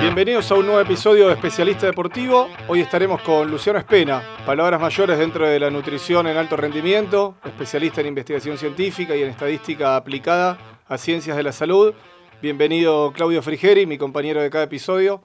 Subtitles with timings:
[0.00, 2.48] Bienvenidos a un nuevo episodio de Especialista Deportivo.
[2.68, 8.00] Hoy estaremos con Luciano Espena, palabras mayores dentro de la nutrición en alto rendimiento, especialista
[8.00, 11.94] en investigación científica y en estadística aplicada a ciencias de la salud.
[12.40, 15.22] Bienvenido Claudio Frigeri, mi compañero de cada episodio.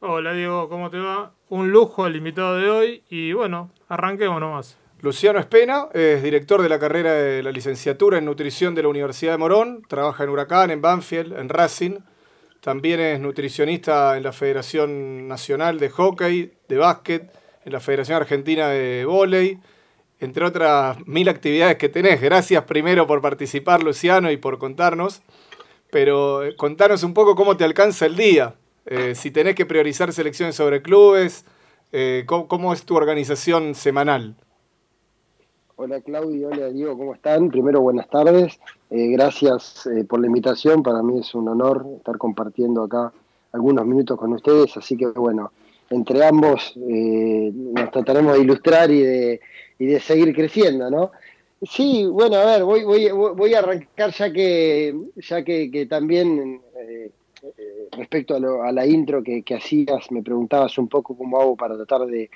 [0.00, 1.32] Hola Diego, ¿cómo te va?
[1.48, 4.79] Un lujo el invitado de hoy y bueno, arranquemos nomás.
[5.00, 9.32] Luciano Espena es director de la carrera de la licenciatura en nutrición de la Universidad
[9.32, 11.98] de Morón, trabaja en Huracán, en Banfield, en Racing
[12.60, 17.32] también es nutricionista en la Federación Nacional de Hockey, de Básquet,
[17.64, 19.58] en la Federación Argentina de Voley,
[20.18, 22.20] entre otras mil actividades que tenés.
[22.20, 25.22] Gracias primero por participar, Luciano, y por contarnos.
[25.90, 28.54] Pero eh, contanos un poco cómo te alcanza el día.
[28.84, 31.46] Eh, si tenés que priorizar selecciones sobre clubes,
[31.92, 34.36] eh, ¿cómo, es tu organización semanal?
[35.82, 37.48] Hola Claudio, hola Diego, ¿cómo están?
[37.48, 38.60] Primero, buenas tardes.
[38.90, 40.82] Eh, gracias eh, por la invitación.
[40.82, 43.10] Para mí es un honor estar compartiendo acá
[43.52, 44.76] algunos minutos con ustedes.
[44.76, 45.52] Así que, bueno,
[45.88, 49.40] entre ambos eh, nos trataremos de ilustrar y de,
[49.78, 51.12] y de seguir creciendo, ¿no?
[51.62, 56.60] Sí, bueno, a ver, voy, voy, voy a arrancar ya que, ya que, también
[57.92, 62.04] respecto a, la intro que, que hacías, me preguntabas un poco cómo hago para tratar
[62.04, 62.28] de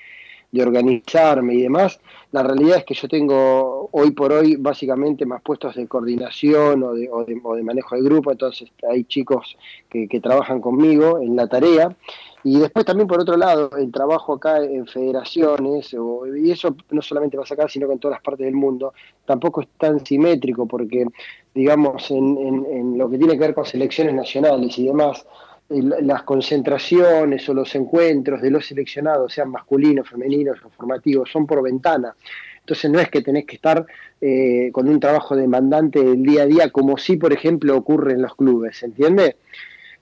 [0.54, 5.42] de organizarme y demás, la realidad es que yo tengo hoy por hoy básicamente más
[5.42, 9.56] puestos de coordinación o de, o de, manejo de grupo, entonces hay chicos
[9.90, 11.96] que, trabajan conmigo en la tarea.
[12.44, 15.92] Y después también por otro lado, el trabajo acá en federaciones,
[16.36, 18.92] y eso no solamente pasa acá, sino que en todas las partes del mundo,
[19.24, 21.06] tampoco es tan simétrico porque,
[21.54, 25.26] digamos, en lo que tiene que ver con selecciones nacionales y demás,
[25.68, 31.62] las concentraciones o los encuentros de los seleccionados, sean masculinos, femeninos o formativos, son por
[31.62, 32.14] ventana.
[32.60, 33.84] Entonces no es que tenés que estar
[34.20, 38.22] eh, con un trabajo demandante del día a día, como si, por ejemplo, ocurre en
[38.22, 39.36] los clubes, ¿entiende?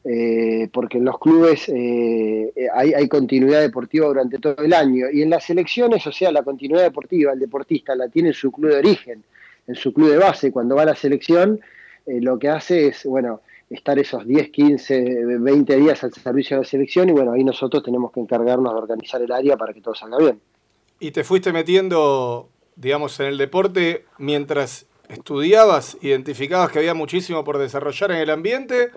[0.04, 5.06] Eh, porque en los clubes eh, hay, hay, continuidad deportiva durante todo el año.
[5.12, 8.52] Y en las selecciones, o sea, la continuidad deportiva, el deportista la tiene en su
[8.52, 9.24] club de origen,
[9.66, 10.52] en su club de base.
[10.52, 11.60] Cuando va a la selección,
[12.06, 13.42] lo que hace es, bueno,
[13.74, 17.82] estar esos 10, 15, 20 días al servicio de la selección y bueno, ahí nosotros
[17.82, 20.40] tenemos que encargarnos de organizar el área para que todo salga bien.
[21.00, 27.58] ¿Y te fuiste metiendo, digamos, en el deporte mientras estudiabas, identificabas que había muchísimo por
[27.58, 28.90] desarrollar en el ambiente?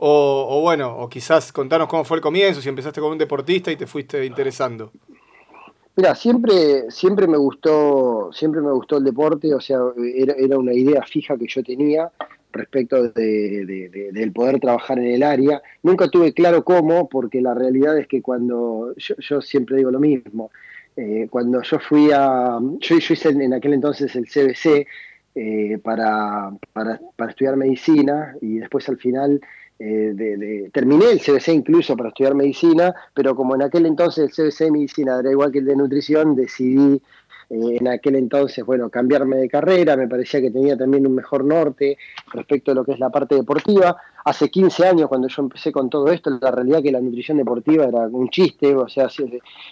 [0.00, 3.76] O, bueno, o quizás contanos cómo fue el comienzo, si empezaste como un deportista y
[3.76, 4.92] te fuiste interesando.
[5.96, 9.80] Mira, siempre, siempre me gustó, siempre me gustó el deporte, o sea,
[10.14, 12.12] era, era una idea fija que yo tenía
[12.52, 15.62] respecto de, del poder trabajar en el área.
[15.82, 20.50] Nunca tuve claro cómo, porque la realidad es que cuando, yo, siempre digo lo mismo,
[20.96, 24.86] eh, cuando yo fui a, yo, hice en, aquel entonces el CBC
[25.34, 29.40] eh, para, para, para, estudiar medicina y después al final
[29.80, 34.30] eh, de, terminé el CBC incluso para estudiar medicina, pero como en aquel entonces el
[34.50, 37.00] CBC de medicina era igual que el de nutrición, decidí
[37.50, 41.44] eh, en aquel entonces, bueno, cambiarme de carrera, me parecía que tenía también un mejor
[41.44, 41.96] norte
[42.32, 43.96] respecto a lo que es la parte deportiva.
[44.24, 47.84] Hace 15 años, cuando yo empecé con todo esto, la realidad que la nutrición deportiva
[47.84, 49.08] era un chiste, o sea,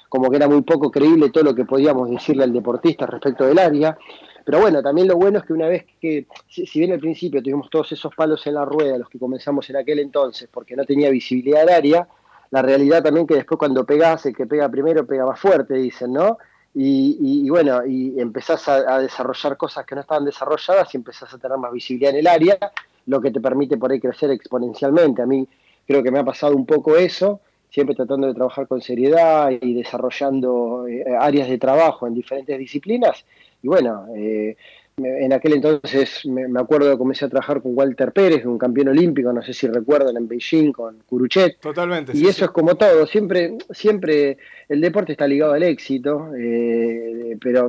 [0.09, 3.59] como que era muy poco creíble todo lo que podíamos decirle al deportista respecto del
[3.59, 3.99] área.
[4.47, 7.69] Pero bueno, también lo bueno es que una vez que, si bien al principio tuvimos
[7.69, 11.11] todos esos palos en la rueda, los que comenzamos en aquel entonces, porque no tenía
[11.11, 12.09] visibilidad del área,
[12.53, 16.13] la realidad también que después cuando pegas, el que pega primero pega más fuerte, dicen,
[16.13, 16.39] ¿no?
[16.79, 21.57] Y, bueno, y empezás a, desarrollar cosas que no estaban desarrolladas y empezás a tener
[21.57, 22.59] más visibilidad en el área,
[23.07, 25.23] lo que te permite por ahí crecer exponencialmente.
[25.23, 25.49] A mí
[25.87, 29.73] creo que me ha pasado un poco eso, siempre tratando de trabajar con seriedad y
[29.73, 33.25] desarrollando eh, áreas de trabajo en diferentes disciplinas.
[33.63, 34.59] Y bueno, eh,
[34.99, 39.31] en aquel entonces me, acuerdo que comencé a trabajar con Walter Pérez, un campeón olímpico,
[39.31, 41.61] no sé si recuerdan, en Beijing con Kuruchet.
[41.61, 42.17] Totalmente.
[42.17, 47.69] Y eso es como todo, siempre, siempre el deporte está ligado al éxito, eh, pero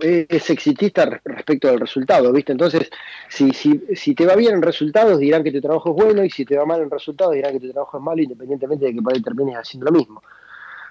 [0.00, 2.52] es exitista respecto del resultado, ¿viste?
[2.52, 2.88] Entonces,
[3.28, 6.30] si, si, si te va bien en resultados, dirán que tu trabajo es bueno, y
[6.30, 9.02] si te va mal en resultados, dirán que tu trabajo es malo, independientemente de que
[9.02, 10.22] por ahí termines haciendo lo mismo.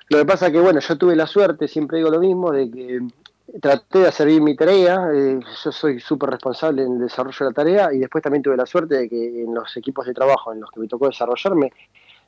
[0.09, 3.01] Lo que pasa que, bueno, yo tuve la suerte, siempre digo lo mismo, de que
[3.61, 7.45] traté de hacer bien mi tarea, eh, yo soy súper responsable en el desarrollo de
[7.45, 10.53] la tarea y después también tuve la suerte de que en los equipos de trabajo
[10.53, 11.71] en los que me tocó desarrollarme,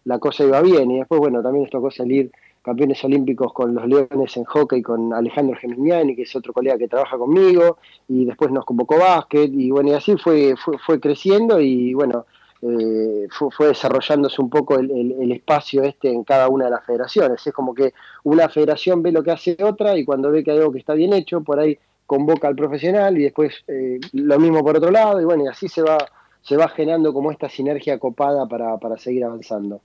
[0.05, 2.31] la cosa iba bien y después, bueno, también nos tocó salir
[2.61, 6.87] campeones olímpicos con los Leones en hockey con Alejandro Geminiani, que es otro colega que
[6.87, 7.77] trabaja conmigo,
[8.07, 12.25] y después nos convocó básquet, y bueno, y así fue, fue, fue creciendo y bueno,
[12.61, 17.45] eh, fue, desarrollándose un poco el, espacio este en cada una de las federaciones.
[17.45, 20.57] Es como que una federación ve lo que hace otra y cuando ve que hay
[20.57, 24.63] algo que está bien hecho, por ahí convoca al profesional y después eh, lo mismo
[24.63, 25.97] por otro lado y bueno, y así se va,
[26.41, 29.81] se va generando como esta sinergia copada para, para seguir avanzando.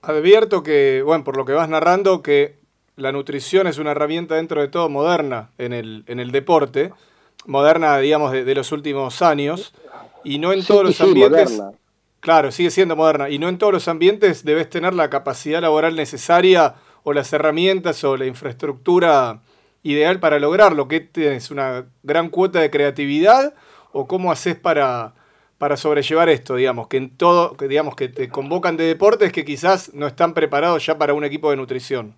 [0.00, 2.54] Advierto que, bueno, por lo que vas narrando, que
[2.96, 6.92] la nutrición es una herramienta dentro de todo moderna en el, en el deporte,
[7.46, 9.74] moderna, digamos, de, los últimos años,
[10.24, 11.60] y no en todos los ambientes.
[12.20, 15.94] Claro, sigue siendo moderna, y no en todos los ambientes debes tener la capacidad laboral
[15.94, 16.74] necesaria
[17.04, 19.40] o las herramientas o la infraestructura
[19.82, 20.88] ideal para lograrlo.
[20.88, 21.50] ¿Qué tienes?
[21.50, 23.54] ¿Una gran cuota de creatividad?
[23.92, 25.14] ¿O cómo haces para,
[25.58, 29.92] para sobrellevar esto, digamos, que en todo, digamos que te convocan de deportes que quizás
[29.92, 32.14] no están preparados ya para un equipo de nutrición.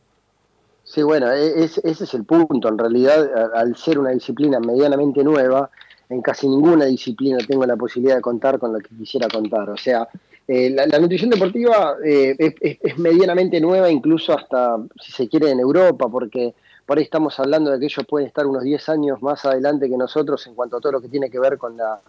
[0.84, 2.68] Sí, bueno, e, ese es el punto.
[2.68, 5.70] En realidad, al ser una disciplina medianamente nueva,
[6.10, 9.70] en casi ninguna disciplina tengo la posibilidad de contar con lo que quisiera contar.
[9.70, 10.08] O sea,
[10.46, 16.08] eh, la, nutrición deportiva eh, es, medianamente nueva, incluso hasta, si se quiere, en Europa,
[16.08, 16.54] porque
[16.84, 19.96] por ahí estamos hablando de que ellos pueden estar unos 10 años más adelante que
[19.96, 22.00] nosotros en cuanto a todo lo que tiene que ver con la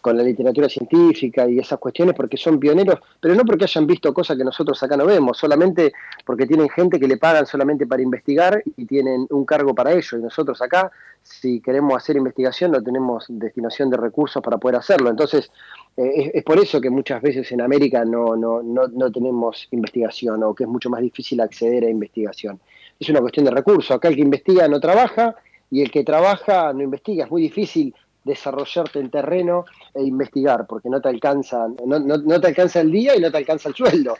[0.00, 4.12] con la literatura científica y esas cuestiones porque son pioneros, pero no porque hayan visto
[4.14, 5.92] cosas que nosotros acá no vemos, solamente
[6.24, 10.18] porque tienen gente que le pagan solamente para investigar y tienen un cargo para ello.
[10.18, 10.90] Y nosotros acá,
[11.22, 15.10] si queremos hacer investigación, no tenemos destinación de recursos para poder hacerlo.
[15.10, 15.50] Entonces,
[15.96, 20.42] eh, es, por eso que muchas veces en América no, no, no, no tenemos investigación
[20.44, 22.60] o que es mucho más difícil acceder a investigación.
[22.98, 23.90] Es una cuestión de recursos.
[23.90, 25.36] Acá el que investiga no trabaja
[25.70, 27.24] y el que trabaja no investiga.
[27.24, 27.94] Es muy difícil
[28.28, 33.16] desarrollarte en terreno e investigar, porque no te alcanza, no, no, te alcanza el día
[33.16, 34.16] y no te alcanza el sueldo.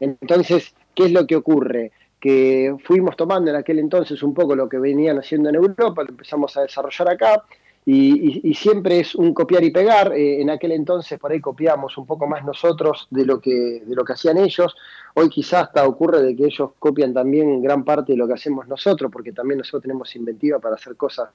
[0.00, 1.92] Entonces, ¿qué es lo que ocurre?
[2.18, 6.10] Que fuimos tomando en aquel entonces un poco lo que venían haciendo en Europa, lo
[6.10, 7.44] empezamos a desarrollar acá,
[7.86, 10.12] y, siempre es un copiar y pegar.
[10.12, 13.94] Eh, en aquel entonces por ahí copiamos un poco más nosotros de lo que, de
[13.94, 14.76] lo que hacían ellos.
[15.14, 18.68] Hoy quizás hasta ocurre de que ellos copian también gran parte de lo que hacemos
[18.68, 21.30] nosotros, porque también nosotros tenemos inventiva para hacer cosas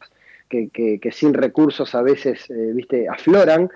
[0.49, 3.69] que, sin recursos a veces, eh, viste, afloran.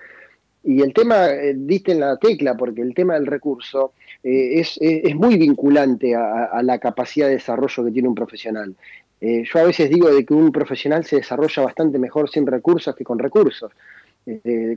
[0.63, 3.93] Y el tema, eh, diste en la tecla, porque el tema del recurso
[4.23, 8.75] eh, es, es, muy vinculante a, la capacidad de desarrollo que tiene un profesional.
[9.21, 13.03] yo a veces digo de que un profesional se desarrolla bastante mejor sin recursos que
[13.03, 13.71] con recursos.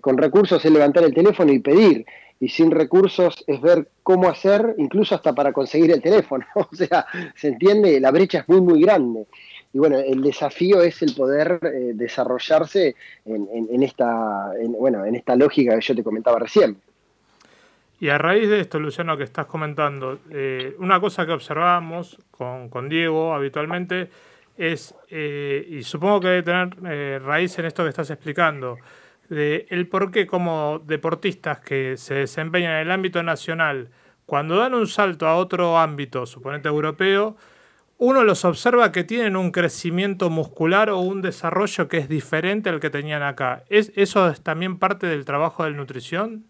[0.00, 2.06] con recursos es levantar el teléfono y pedir,
[2.38, 6.46] y sin recursos es ver cómo hacer, incluso hasta para conseguir el teléfono.
[6.54, 9.26] o sea, se entiende, la brecha es muy, muy grande
[9.72, 15.74] y bueno, el desafío es el poder eh, desarrollarse en, esta, bueno, en esta lógica
[15.74, 16.76] que yo te comentaba recién.
[17.98, 22.88] Y a raíz de esto, Luciano, que estás comentando, eh, una cosa que observamos con,
[22.88, 24.10] Diego habitualmente
[24.58, 28.76] es, eh, y supongo que debe tener raíz en esto que estás explicando,
[29.30, 33.88] de el por qué como deportistas que se desempeñan en el ámbito nacional,
[34.26, 37.36] cuando dan un salto a otro ámbito, suponete europeo,
[38.02, 42.80] uno los observa que tienen un crecimiento muscular o un desarrollo que es diferente al
[42.80, 43.62] que tenían acá.
[43.68, 46.44] ¿Es, ¿Eso es también parte del trabajo de nutrición?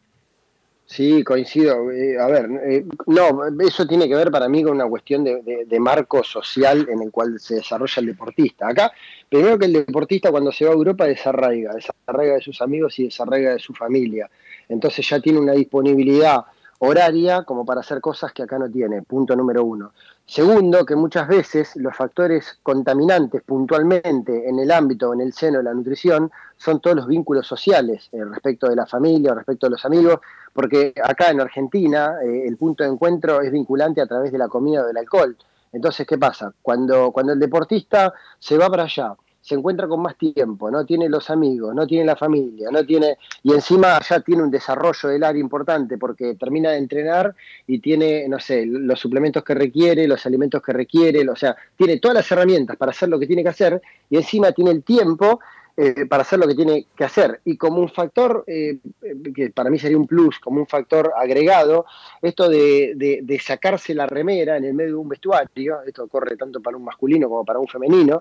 [0.86, 1.90] Sí, coincido.
[1.90, 5.78] Eh, a ver, eh, no, eso tiene que ver para mí con una cuestión de,
[5.78, 8.68] marco social en el cual se desarrolla el deportista.
[8.68, 8.90] Acá,
[9.28, 13.04] primero que el deportista cuando se va a Europa desarraiga, desarraiga de sus amigos y
[13.04, 14.30] desarraiga de su familia.
[14.70, 16.46] Entonces ya tiene una disponibilidad
[16.78, 19.92] horaria como para hacer cosas que acá no tiene, punto número uno.
[20.32, 25.64] Segundo, que muchas veces los factores contaminantes puntualmente en el ámbito en el seno de
[25.64, 29.72] la nutrición son todos los vínculos sociales eh, respecto de la familia o respecto de
[29.72, 30.20] los amigos,
[30.54, 34.48] porque acá en Argentina eh, el punto de encuentro es vinculante a través de la
[34.48, 35.36] comida o del alcohol.
[35.70, 36.50] Entonces, ¿qué pasa?
[36.62, 41.08] Cuando, cuando el deportista se va para allá, se encuentra con más tiempo, no tiene
[41.08, 45.24] los amigos, no tiene la familia, no tiene y encima ya tiene un desarrollo del
[45.24, 47.34] área importante porque termina de entrenar
[47.66, 51.98] y tiene, no sé, los suplementos que requiere, los alimentos que requiere, o sea, tiene
[51.98, 55.40] todas las herramientas para hacer lo que tiene que hacer y encima tiene el tiempo
[55.74, 57.40] eh, para hacer lo que tiene que hacer.
[57.46, 58.78] Y como un factor, eh,
[59.34, 61.86] que para mí sería un plus, como un factor agregado,
[62.20, 66.76] esto de, sacarse la remera en el medio de un vestuario, esto corre tanto para
[66.76, 68.20] un masculino como para un femenino,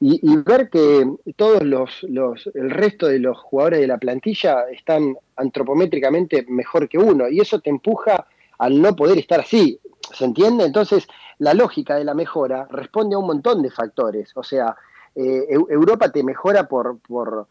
[0.00, 1.04] y, ver que
[1.34, 6.98] todos los, los, el resto de los jugadores de la plantilla están antropométricamente mejor que
[6.98, 8.26] uno, y eso te empuja
[8.58, 9.80] al no poder estar así.
[10.12, 10.64] ¿Se entiende?
[10.64, 11.06] Entonces,
[11.38, 14.30] la lógica de la mejora responde a un montón de factores.
[14.36, 14.76] O sea,
[15.14, 17.46] eh, Europa te mejora por, por,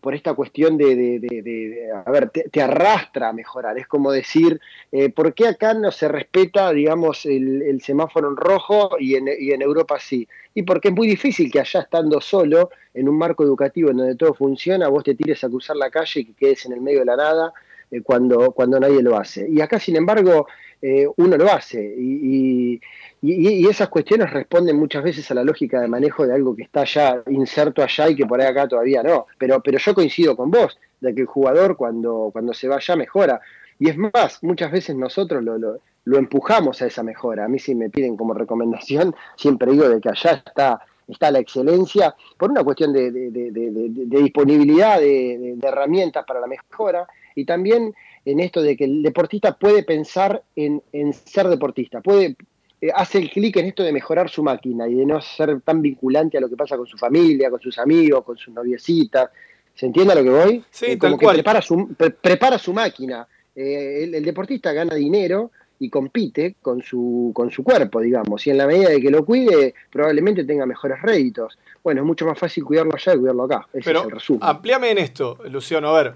[0.00, 3.78] por esta cuestión de, a ver, te, arrastra a mejorar.
[3.78, 8.96] Es como decir, eh, ¿por qué acá no se respeta, digamos, el, semáforo en rojo
[8.98, 10.26] y en, y en, Europa sí?
[10.54, 14.16] Y porque es muy difícil que allá estando solo, en un marco educativo en donde
[14.16, 17.00] todo funciona, vos te tires a cruzar la calle y que quedes en el medio
[17.00, 17.52] de la nada
[17.90, 19.48] eh, cuando, cuando nadie lo hace.
[19.48, 20.46] Y acá, sin embargo,
[20.86, 21.80] eh, uno lo hace.
[21.98, 22.78] Y,
[23.22, 27.22] esas cuestiones responden muchas veces a la lógica de manejo de algo que está ya
[27.30, 29.26] inserto allá y que por ahí acá todavía no.
[29.38, 30.78] Pero, pero yo coincido con vos.
[31.00, 33.40] de que el jugador cuando, cuando se vaya mejora.
[33.78, 37.46] Y es más, muchas veces nosotros lo, lo, empujamos a esa mejora.
[37.46, 41.38] A mí si me piden como recomendación, siempre digo de que allá está, está la
[41.38, 48.62] excelencia, por una cuestión de, disponibilidad de, herramientas para la mejora y también en esto
[48.62, 52.36] de que el deportista puede pensar en, en ser deportista, puede,
[52.84, 55.80] eh, hace el clic en esto de mejorar su máquina y de no ser tan
[55.80, 59.30] vinculante a lo que pasa con su familia, con sus amigos, con su noviecita.
[59.74, 60.64] ¿Se entiende a lo que voy?
[60.70, 63.26] Sí, eh, como que Prepara su, prepara su máquina.
[63.56, 68.58] Eh, el, deportista gana dinero y compite con su, con su cuerpo, digamos, y en
[68.58, 71.58] la medida de que lo cuide, probablemente tenga mejores réditos.
[71.82, 73.66] Bueno, es mucho más fácil cuidarlo allá que cuidarlo acá.
[73.72, 74.40] Ese Pero es el resumen.
[74.42, 75.96] Ampliame en esto, Luciano.
[75.96, 76.14] A ver,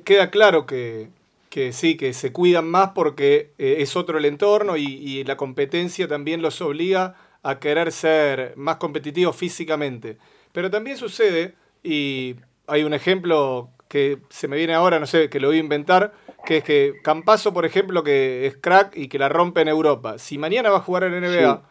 [0.00, 1.08] queda claro que
[1.52, 6.08] que sí, que se cuidan más porque eh, es otro el entorno y, la competencia
[6.08, 10.16] también los obliga a querer ser más competitivos físicamente.
[10.52, 15.40] Pero también sucede, y hay un ejemplo que se me viene ahora, no sé, que
[15.40, 16.14] lo voy a inventar,
[16.46, 20.18] que es que Campaso, por ejemplo, que es crack y que la rompe en Europa.
[20.18, 21.62] Si mañana va a jugar en NBA,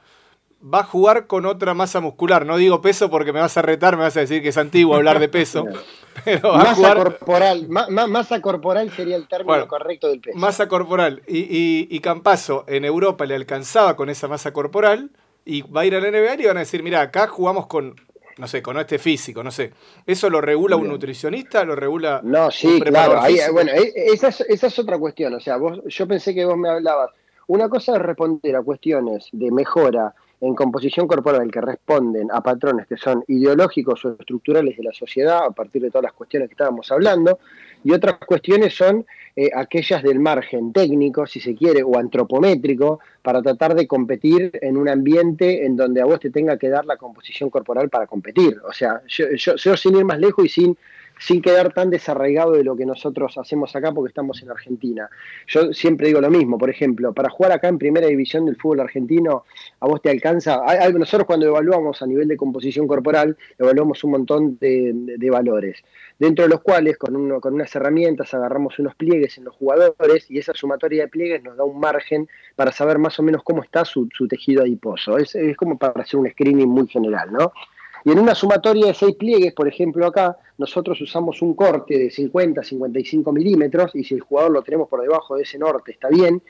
[0.61, 2.45] va a jugar con otra masa muscular.
[2.45, 4.95] No digo peso porque me vas a retar, me vas a decir que es antiguo
[4.95, 5.65] hablar de peso.
[6.25, 10.37] pero masa corporal, masa corporal sería el término correcto del peso.
[10.37, 11.21] Masa corporal.
[11.27, 15.11] Y, y, y, Campaso en Europa le alcanzaba con esa masa corporal
[15.45, 17.95] y va a ir al NBA y van a decir, mira, acá jugamos con,
[18.37, 19.71] no sé, con este físico, no sé.
[20.05, 21.63] ¿Eso lo regula un nutricionista?
[21.63, 23.21] ¿Lo regula No, sí, claro.
[23.53, 25.33] bueno, e, esa es, esa es otra cuestión.
[25.33, 27.11] O sea, vos, yo pensé que vos me hablabas.
[27.47, 32.87] Una cosa es responder a cuestiones de mejora en composición corporal que responden a patrones
[32.87, 36.53] que son ideológicos o estructurales de la sociedad a partir de todas las cuestiones que
[36.53, 37.39] estábamos hablando,
[37.83, 39.05] y otras cuestiones son
[39.35, 44.77] eh, aquellas del margen técnico, si se quiere, o antropométrico, para tratar de competir en
[44.77, 48.57] un ambiente en donde a vos te tenga que dar la composición corporal para competir.
[48.67, 50.77] O sea, yo, yo sin ir más lejos y sin
[51.21, 55.07] sin quedar tan desarraigado de lo que nosotros hacemos acá porque estamos en Argentina.
[55.45, 58.79] Yo siempre digo lo mismo, por ejemplo, para jugar acá en primera división del fútbol
[58.79, 59.45] argentino,
[59.79, 60.61] a vos te alcanza,
[60.91, 65.83] nosotros cuando evaluamos a nivel de composición corporal, evaluamos un montón de, valores,
[66.17, 70.55] dentro de los cuales con, unas herramientas agarramos unos pliegues en los jugadores y esa
[70.55, 74.09] sumatoria de pliegues nos da un margen para saber más o menos cómo está su,
[74.27, 75.17] tejido adiposo.
[75.17, 77.53] Es, es como para hacer un screening muy general, ¿no?
[78.03, 82.09] Y en una sumatoria de seis pliegues, por ejemplo acá, nosotros usamos un corte de
[82.09, 86.09] 50, 55 milímetros, y si el jugador lo tenemos por debajo de ese norte, está
[86.09, 86.41] bien.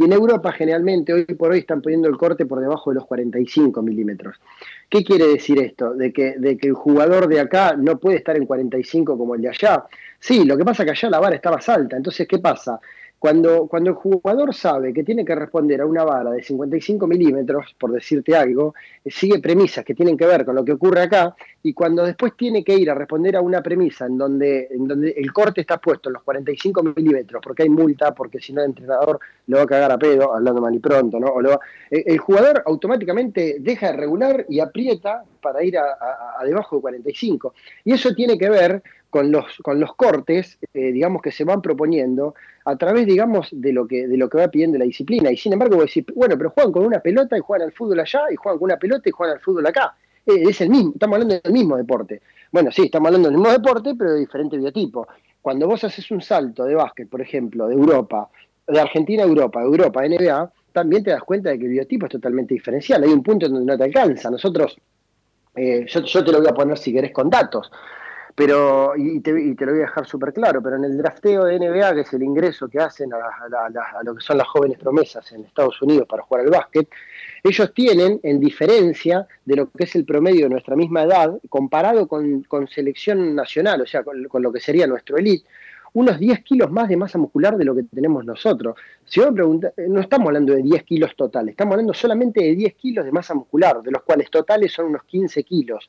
[0.00, 3.06] Y en Europa generalmente hoy por hoy están poniendo el corte por debajo de los
[3.06, 4.36] 45 milímetros.
[4.88, 5.92] ¿Qué quiere decir esto?
[5.92, 9.42] De que, de que el jugador de acá no puede estar en 45 como el
[9.42, 9.86] de allá.
[10.20, 11.96] Sí, lo que pasa es que allá la vara está más alta.
[11.96, 12.78] Entonces, ¿qué pasa?
[13.18, 17.74] Cuando, cuando el jugador sabe que tiene que responder a una vara de 55 milímetros,
[17.76, 21.34] por decirte algo, eh, sigue premisas que tienen que ver con lo que ocurre acá,
[21.62, 25.10] y cuando después tiene que ir a responder a una premisa en donde, en donde
[25.10, 28.68] el corte está puesto en los 45 milímetros, porque hay multa, porque si no el
[28.68, 31.28] entrenador lo va a cagar a pedo, hablando mal y pronto, ¿no?
[31.28, 31.54] O lo
[31.90, 35.96] eh, el jugador automáticamente deja de regular y aprieta para ir a,
[36.38, 37.54] a debajo de 45.
[37.84, 41.62] Y eso tiene que ver con los, con los cortes, eh, digamos, que se van
[41.62, 42.34] proponiendo
[42.64, 45.30] a través, digamos, de lo, que, de lo que va pidiendo la disciplina.
[45.30, 48.00] Y sin embargo, vos decís, bueno, pero juegan con una pelota y juegan al fútbol
[48.00, 49.96] allá, y juegan con una pelota y juegan al fútbol acá.
[50.26, 52.20] Eh, es el mismo, estamos hablando del mismo deporte.
[52.52, 55.08] Bueno, sí, estamos hablando del mismo deporte, pero de diferente biotipo.
[55.40, 58.28] Cuando vos haces un salto de básquet, por ejemplo, de Europa,
[58.66, 62.06] de Argentina a Europa, Europa a NBA, también te das cuenta de que el biotipo
[62.06, 63.02] es totalmente diferencial.
[63.02, 64.30] Hay un punto en donde no te alcanza.
[64.30, 64.76] Nosotros,
[65.56, 67.70] eh, yo, yo, te lo voy a poner si querés con datos.
[68.38, 71.92] Pero, y te, lo voy a dejar súper claro, pero en el drafteo de NBA,
[71.92, 73.18] que es el ingreso que hacen a,
[74.04, 76.88] lo que son las jóvenes promesas en Estados Unidos para jugar al básquet,
[77.42, 82.06] ellos tienen, en diferencia de lo que es el promedio de nuestra misma edad, comparado
[82.06, 85.44] con, selección nacional, o sea, con, lo que sería nuestro elite,
[85.94, 88.76] unos 10 kilos más de masa muscular de lo que tenemos nosotros.
[89.04, 92.54] Si me pregunta, eh, no estamos hablando de 10 kilos totales, estamos hablando solamente de
[92.54, 95.88] 10 kilos de masa muscular, de los cuales totales son unos 15 kilos.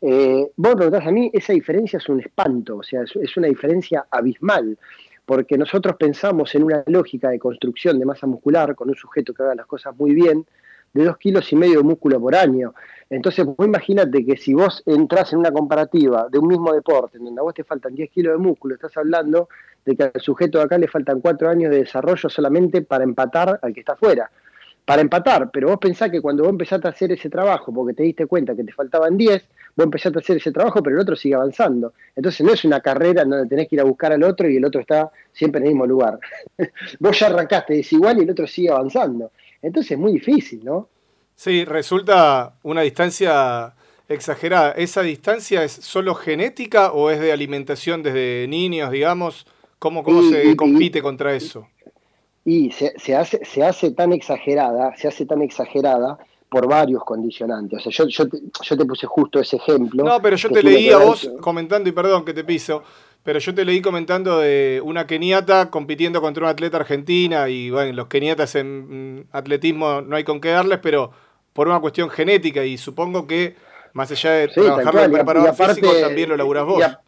[0.00, 4.06] Eh, vos preguntás a mí, esa diferencia es un espanto, o sea, es, una diferencia
[4.10, 4.78] abismal,
[5.24, 9.42] porque nosotros pensamos en una lógica de construcción de masa muscular con un sujeto que
[9.42, 10.46] haga las cosas muy bien,
[10.94, 12.72] de dos kilos y medio de músculo por año.
[13.10, 17.24] Entonces, vos imagínate que si vos entras en una comparativa de un mismo deporte, en
[17.24, 19.48] donde a vos te faltan 10 kilos de músculo, estás hablando
[19.84, 23.58] de que al sujeto de acá le faltan 4 años de desarrollo solamente para empatar
[23.60, 24.30] al que está afuera
[24.88, 28.04] para empatar, pero vos pensás que cuando vos empezaste a hacer ese trabajo, porque te
[28.04, 29.46] diste cuenta que te faltaban 10,
[29.78, 31.92] vos empezaste a hacer ese trabajo, pero el otro sigue avanzando.
[32.16, 34.56] Entonces no es una carrera en donde tenés que ir a buscar al otro y
[34.56, 36.18] el otro está siempre en el mismo lugar.
[36.98, 39.30] vos ya arrancaste desigual y el otro sigue avanzando.
[39.62, 40.88] Entonces es muy difícil, ¿no?
[41.36, 43.72] Sí, resulta una distancia
[44.08, 44.72] exagerada.
[44.72, 49.46] ¿Esa distancia es solo genética o es de alimentación desde niños, digamos?
[49.78, 51.68] ¿Cómo, cómo se compite contra eso?
[52.44, 56.18] Y se, se, hace, se hace tan exagerada, se hace tan exagerada
[56.48, 57.86] por varios condicionantes.
[57.86, 60.04] O sea, yo, yo, te, yo te puse justo ese ejemplo.
[60.04, 62.82] No, pero yo te leí a vos comentando, y perdón que te piso,
[63.22, 67.92] pero yo te leí comentando de una keniata compitiendo contra una atleta argentina, y bueno,
[67.92, 71.10] los keniatas en atletismo no hay con qué darles, pero
[71.52, 73.56] por una cuestión genética, y supongo que
[73.92, 76.82] más allá de sí, trabajar el preparador físico, también lo laburás vos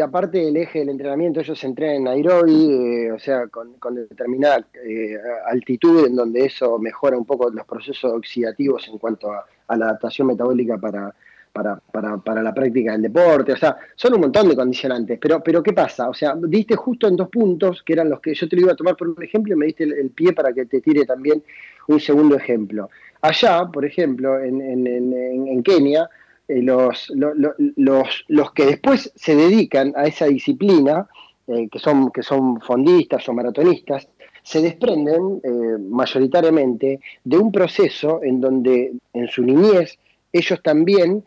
[0.00, 5.16] aparte el eje del entrenamiento, ellos entrenan en Nairobi, eh, o sea, con, determinada eh,
[5.46, 10.28] altitud, en donde eso mejora un poco los procesos oxidativos en cuanto a, la adaptación
[10.28, 11.14] metabólica para,
[11.52, 15.72] para, la práctica del deporte, o sea, son un montón de condicionantes, pero, pero ¿qué
[15.72, 16.10] pasa?
[16.10, 18.72] O sea, diste justo en dos puntos, que eran los que yo te lo iba
[18.72, 21.42] a tomar por un ejemplo, y me diste el, pie para que te tire también
[21.86, 22.90] un segundo ejemplo.
[23.22, 26.10] Allá, por ejemplo, en, en, en Kenia,
[26.48, 31.06] eh, los, los, los, que después se dedican a esa disciplina,
[31.46, 34.08] eh, que, son, que son fondistas o maratonistas,
[34.42, 39.98] se desprenden eh, mayoritariamente de un proceso en donde en su niñez
[40.32, 41.24] ellos también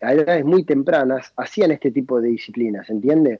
[0.00, 3.38] a edades muy tempranas hacían este tipo de disciplinas, ¿entiende?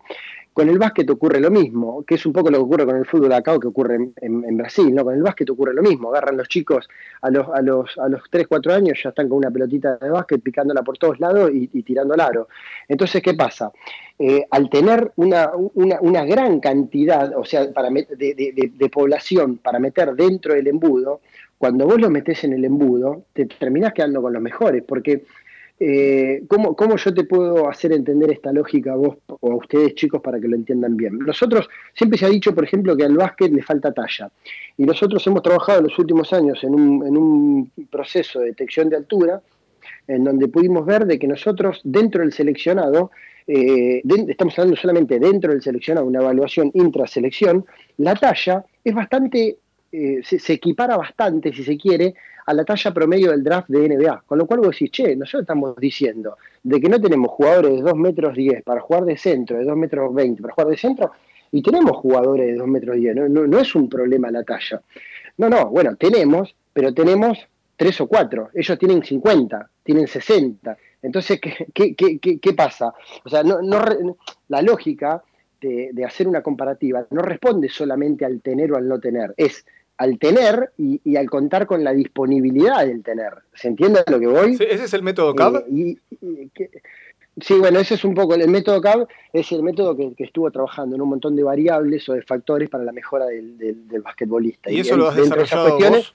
[0.52, 3.06] Con el básquet ocurre lo mismo, que es un poco lo que ocurre con el
[3.06, 5.04] fútbol acá o que ocurre en, Brasil, ¿no?
[5.04, 6.88] Con el básquet ocurre lo mismo, agarran los chicos
[7.22, 10.10] a los, a los, a los 3, 4 años, ya están con una pelotita de
[10.10, 12.48] básquet picándola por todos lados y, tirando al aro.
[12.88, 13.70] Entonces, ¿qué pasa?
[14.18, 20.54] Eh, al tener una, una, gran cantidad, o sea, para de, población para meter dentro
[20.54, 21.20] del embudo,
[21.60, 25.24] cuando vos lo metés en el embudo, te terminás quedando con los mejores, porque
[25.82, 30.20] eh, ¿cómo, yo te puedo hacer entender esta lógica a vos o a ustedes chicos
[30.20, 31.18] para que lo entiendan bien?
[31.18, 34.30] Nosotros, siempre se ha dicho, por ejemplo, que al básquet le falta talla.
[34.76, 39.40] Y nosotros hemos trabajado en los últimos años en un, proceso de detección de altura,
[40.06, 43.10] en donde pudimos ver de que nosotros, dentro del seleccionado,
[43.46, 47.64] eh, estamos hablando solamente dentro del seleccionado, una evaluación intraselección,
[47.96, 49.56] la talla es bastante,
[49.92, 52.14] eh, se, equipara bastante, si se quiere,
[52.46, 54.22] a la talla promedio del draft de NBA.
[54.24, 57.82] Con lo cual vos decís, che, nosotros estamos diciendo de que no tenemos jugadores de
[57.82, 61.10] 2 metros 10 para jugar de centro, de 2 metros 20 para jugar de centro,
[61.50, 63.16] y tenemos jugadores de 2 metros 10.
[63.16, 64.80] No, no, es un problema la talla.
[65.38, 67.38] No, no, bueno, tenemos, pero tenemos
[67.76, 68.50] 3 o 4.
[68.54, 70.76] Ellos tienen 50, tienen 60.
[71.02, 72.94] Entonces, ¿qué, qué, pasa?
[73.24, 73.60] O sea, no,
[74.48, 75.20] la lógica
[75.60, 79.66] de hacer una comparativa no responde solamente al tener o al no tener, es
[80.00, 83.34] al tener y, al contar con la disponibilidad del tener.
[83.52, 84.56] ¿Se entiende a lo que voy?
[84.56, 85.56] Sí, ¿Ese es el método CAB?
[85.70, 85.94] Eh,
[87.38, 90.96] sí, bueno, ese es un poco, el método CAB es el método que, estuvo trabajando
[90.96, 94.70] en un montón de variables o de factores para la mejora del, del, basquetbolista.
[94.70, 96.14] ¿Y, eso lo has desarrollado vos?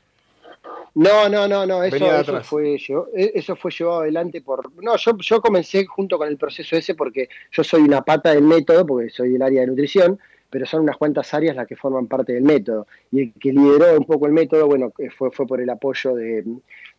[0.96, 4.72] No, no, no, no, eso, fue yo, e, eso fue llevado adelante por...
[4.82, 8.46] No, yo, yo comencé junto con el proceso ese porque yo soy una pata del
[8.46, 10.18] método, porque soy del área de nutrición,
[10.56, 12.88] pero son unas cuantas áreas las que forman parte del método.
[13.12, 16.16] Y el que lideró un poco el método, bueno, eh, fue, fue por el apoyo
[16.16, 16.46] de,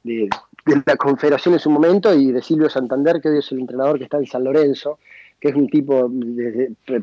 [0.05, 4.05] la Confederación en su momento y de Silvio Santander, que hoy es el entrenador que
[4.05, 4.99] está en San Lorenzo,
[5.41, 6.13] que es un tipo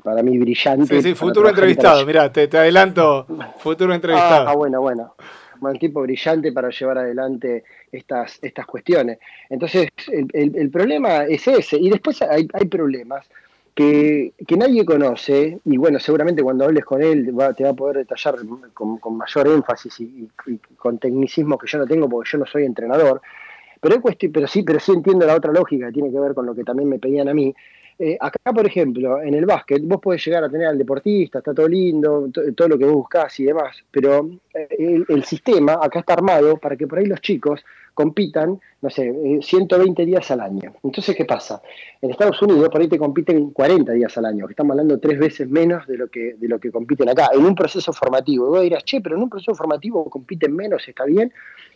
[0.03, 0.97] para mí brillante.
[0.97, 3.25] Sí, sí, futuro entrevistado, mira, te, adelanto,
[3.57, 4.47] futuro entrevistado.
[4.47, 5.15] Ah, bueno, bueno.
[5.59, 9.17] Un tipo brillante para llevar adelante estas, estas cuestiones.
[9.49, 11.77] Entonces, el, problema es ese.
[11.77, 13.25] Y después hay, hay problemas
[13.75, 18.35] que, nadie conoce, y bueno, seguramente cuando hables con él te va a poder detallar
[18.73, 20.29] con, mayor énfasis y,
[20.77, 23.21] con tecnicismo que yo no tengo porque yo no soy entrenador,
[23.81, 26.55] pero, pero, sí, pero sí entiendo la otra lógica que tiene que ver con lo
[26.55, 27.53] que también me pedían a mí.
[27.99, 31.53] Eh, acá, por ejemplo, en el básquet, vos podés llegar a tener al deportista, está
[31.53, 36.13] todo lindo, todo lo que vos buscás y demás, pero eh, el sistema acá está
[36.13, 40.73] armado para que por ahí los chicos compitan, no sé, 120 eh, días al año.
[40.83, 41.61] Entonces, ¿qué pasa?
[42.01, 45.19] En Estados Unidos por ahí te compiten 40 días al año, que estamos hablando tres
[45.19, 48.47] veces menos de lo que, de lo que compiten acá, en un proceso formativo.
[48.47, 51.31] Y vos dirás, che, pero en un proceso formativo compiten menos, ¿está bien?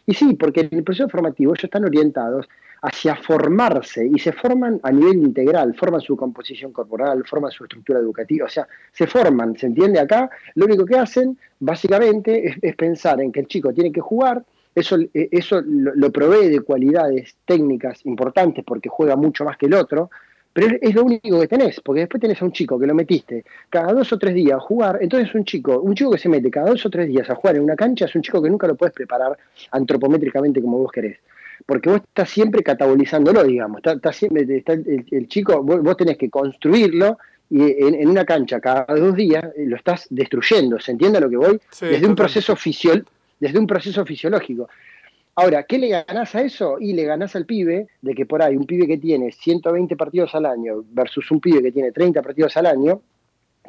[0.06, 2.48] Y sí, porque en el proceso formativo ellos están orientados
[2.82, 8.00] hacia formarse y se forman a nivel integral, forman su composición corporal, forman su estructura
[8.00, 10.30] educativa, o sea, se forman, ¿se entiende acá?
[10.56, 14.44] Lo único que hacen básicamente es pensar en que el chico tiene que jugar,
[14.78, 19.74] eso, eh, eso lo, provee de cualidades técnicas importantes porque juega mucho más que el
[19.74, 20.12] otro,
[20.54, 23.44] pero es, lo único que tenés, porque después tenés a un chico que lo metiste
[23.70, 26.52] cada dos o tres días a jugar, entonces un chico, un chico que se mete
[26.52, 28.68] cada dos o tres días a jugar en una cancha es un chico que nunca
[28.68, 29.36] lo puedes preparar
[29.72, 31.18] antropométricamente como vos querés
[31.66, 33.82] porque vos estás siempre catabolizándolo, digamos.
[33.84, 37.18] Está, siempre, está el, chico, vos, tenés que construirlo
[37.50, 40.80] y en, una cancha cada dos días lo estás destruyendo.
[40.80, 41.60] ¿Se entiende a lo que voy?
[41.82, 44.70] Desde un proceso fisiológico desde un proceso fisiológico.
[45.36, 46.78] Ahora, ¿qué le ganás a eso?
[46.80, 50.34] Y le ganás al pibe de que por ahí un pibe que tiene 120 partidos
[50.34, 53.02] al año versus un pibe que tiene 30 partidos al año,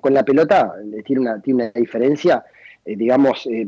[0.00, 0.72] con la pelota
[1.04, 2.42] tiene una, tiene una diferencia,
[2.85, 3.66] eh, digamos, eh,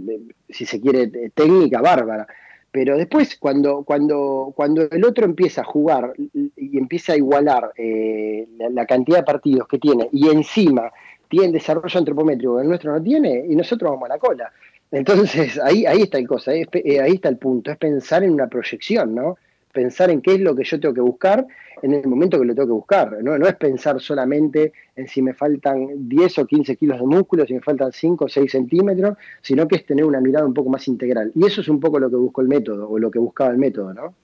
[0.49, 2.27] si se quiere, técnica bárbara.
[2.73, 8.49] Pero después, cuando, cuando, cuando el otro empieza a jugar y empieza a igualar eh,
[8.71, 10.91] la, cantidad de partidos que tiene y encima
[11.29, 14.53] tiene desarrollo antropométrico que el nuestro no tiene, y nosotros vamos a la cola.
[14.91, 19.15] Entonces, ahí, ahí está el cosa, ahí está el punto, es pensar en una proyección,
[19.15, 19.37] ¿no?
[19.73, 21.47] pensar en qué es lo que yo tengo que buscar
[21.83, 23.23] en el momento que lo tengo que buscar.
[23.23, 27.47] No, no es pensar solamente en si me faltan 10 o 15 kilos de músculo,
[27.47, 30.69] si me faltan 5 o 6 centímetros, sino que es tener una mirada un poco
[30.69, 31.33] más integral.
[31.35, 33.59] Y eso es un poco lo que buscó el método, o lo que buscaba el
[33.59, 34.15] método, ¿no?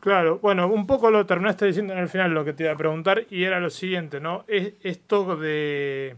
[0.00, 2.76] Claro, bueno, un poco lo terminaste diciendo en el final lo que te iba a
[2.76, 4.44] preguntar, y era lo siguiente, ¿no?
[4.46, 6.14] Es esto de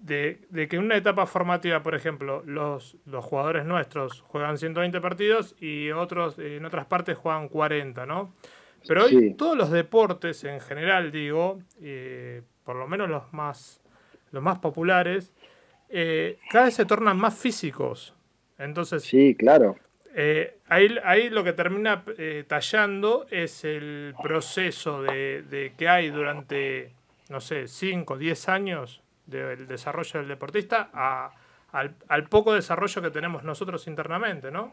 [0.00, 5.56] de, que en una etapa formativa, por ejemplo, los, los jugadores nuestros juegan 120 partidos
[5.60, 8.32] y otros en otras partes juegan 40, ¿no?
[8.86, 13.80] Pero hoy todos los deportes en general, digo, eh, por lo menos los más,
[14.30, 15.32] los más populares,
[15.88, 18.14] eh, cada vez se tornan más físicos.
[18.56, 19.76] Entonces, sí, claro.
[20.14, 22.04] Eh, ahí, ahí, lo que termina
[22.46, 26.92] tallando es el proceso de, de, que hay durante,
[27.28, 30.90] no sé, 5, 10 años del desarrollo del deportista
[31.72, 34.72] al, poco desarrollo que tenemos nosotros internamente, ¿no?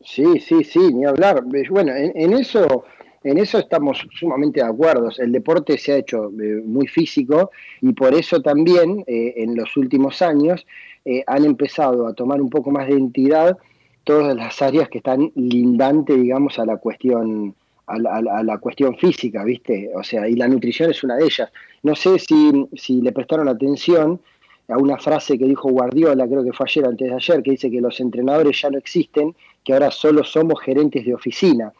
[0.00, 1.42] Sí, sí, sí, ni hablar.
[1.70, 2.84] Bueno, en, eso,
[3.24, 5.10] en eso estamos sumamente de acuerdo.
[5.18, 9.76] El deporte se ha hecho eh, muy físico y por eso también eh, en los
[9.76, 10.66] últimos años
[11.04, 13.58] eh, han empezado a tomar un poco más de entidad
[14.04, 17.54] todas las áreas que están lindantes, digamos, a la cuestión
[17.88, 19.90] a la, cuestión física, ¿viste?
[19.94, 21.50] O sea, y la nutrición es una de ellas.
[21.82, 24.20] No sé si, si le prestaron atención
[24.68, 27.70] a una frase que dijo Guardiola, creo que fue ayer, antes de ayer, que dice
[27.70, 31.72] que los entrenadores ya no existen, que ahora solo somos gerentes de oficina.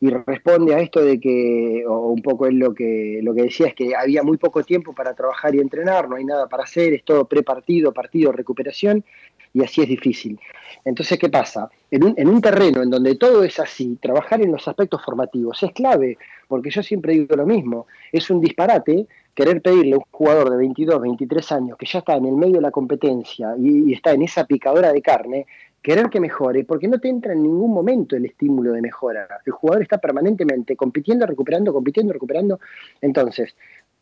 [0.00, 3.68] Y responde a esto de que, o un poco es lo que, lo que decía,
[3.68, 6.92] es que había muy poco tiempo para trabajar y entrenar, no hay nada para hacer,
[6.92, 9.02] es todo prepartido, partido, recuperación,
[9.54, 10.38] y así es difícil.
[10.84, 11.70] Entonces, ¿qué pasa?
[11.90, 15.62] En un, en un, terreno en donde todo es así, trabajar en los aspectos formativos
[15.62, 20.04] es clave, porque yo siempre digo lo mismo, es un disparate querer pedirle a un
[20.10, 23.90] jugador de 22, 23 años que ya está en el medio de la competencia y,
[23.90, 25.46] y está en esa picadora de carne,
[25.84, 29.28] querer que mejore, porque no te entra en ningún momento el estímulo de mejora.
[29.44, 32.58] El jugador está permanentemente compitiendo, recuperando, compitiendo, recuperando.
[33.02, 33.54] Entonces,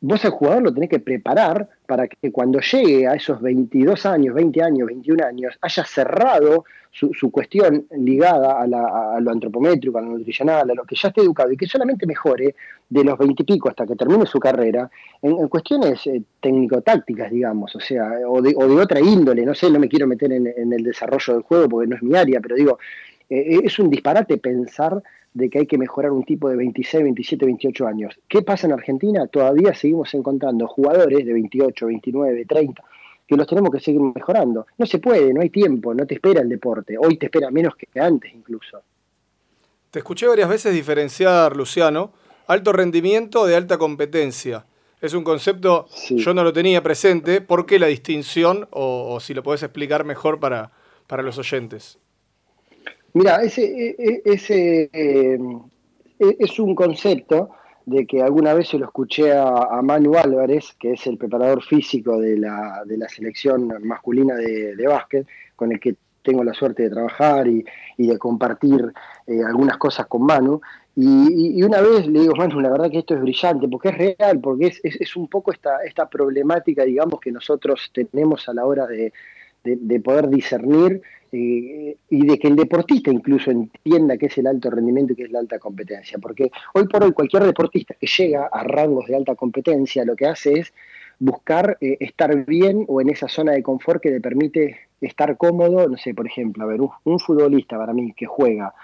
[0.02, 4.34] vos al jugador lo tenés que preparar para que cuando llegue a esos 22 años,
[4.34, 10.70] 20 años, 21 años, haya cerrado su, cuestión ligada a, lo antropométrico, a lo nutricional,
[10.70, 12.54] a lo que ya esté educado y que solamente mejore
[12.88, 14.90] de los 20 y pico hasta que termine su carrera
[15.22, 19.88] en, cuestiones eh, técnico-tácticas, digamos, o sea, o de, otra índole, no sé, no me
[19.88, 22.78] quiero meter en, el desarrollo del juego porque no es mi área, pero digo,
[23.30, 25.02] eh, es un disparate pensar
[25.34, 28.20] de que hay que mejorar un tipo de 26, 27, 28 años.
[28.28, 29.26] ¿Qué pasa en Argentina?
[29.26, 32.84] Todavía seguimos encontrando jugadores de 28, 29, 30
[33.26, 34.66] que los tenemos que seguir mejorando.
[34.76, 36.96] No se puede, no hay tiempo, no te espera el deporte.
[36.98, 38.82] Hoy te espera menos que antes incluso.
[39.90, 42.12] Te escuché varias veces diferenciar, Luciano,
[42.46, 44.66] alto rendimiento de alta competencia.
[45.00, 47.40] Es un concepto, yo no lo tenía presente.
[47.40, 48.68] ¿Por qué la distinción?
[48.70, 50.70] O, si lo podés explicar mejor para,
[51.06, 51.98] para los oyentes.
[53.14, 55.38] Mira, ese, e, e, ese e,
[56.18, 57.50] es un concepto
[57.84, 62.18] de que alguna vez se lo escuché a, Manu Álvarez, que es el preparador físico
[62.18, 66.90] de la, de la selección masculina de, básquet, con el que tengo la suerte de
[66.90, 67.64] trabajar y,
[67.98, 68.92] de compartir
[69.26, 70.60] eh, algunas cosas con Manu.
[70.94, 74.40] Y, una vez le digo, Manu, la verdad que esto es brillante, porque es real,
[74.40, 78.86] porque es, es, un poco esta, esta problemática, digamos, que nosotros tenemos a la hora
[78.86, 79.12] de,
[79.64, 81.02] de poder discernir
[81.34, 85.22] eh, y de que el deportista incluso entienda qué es el alto rendimiento y qué
[85.22, 86.18] es la alta competencia.
[86.18, 90.26] Porque hoy por hoy cualquier deportista que llega a rangos de alta competencia lo que
[90.26, 90.74] hace es
[91.18, 95.88] buscar eh, estar bien o en esa zona de confort que le permite estar cómodo.
[95.88, 98.74] No sé, por ejemplo, a ver, un, futbolista para mí que juega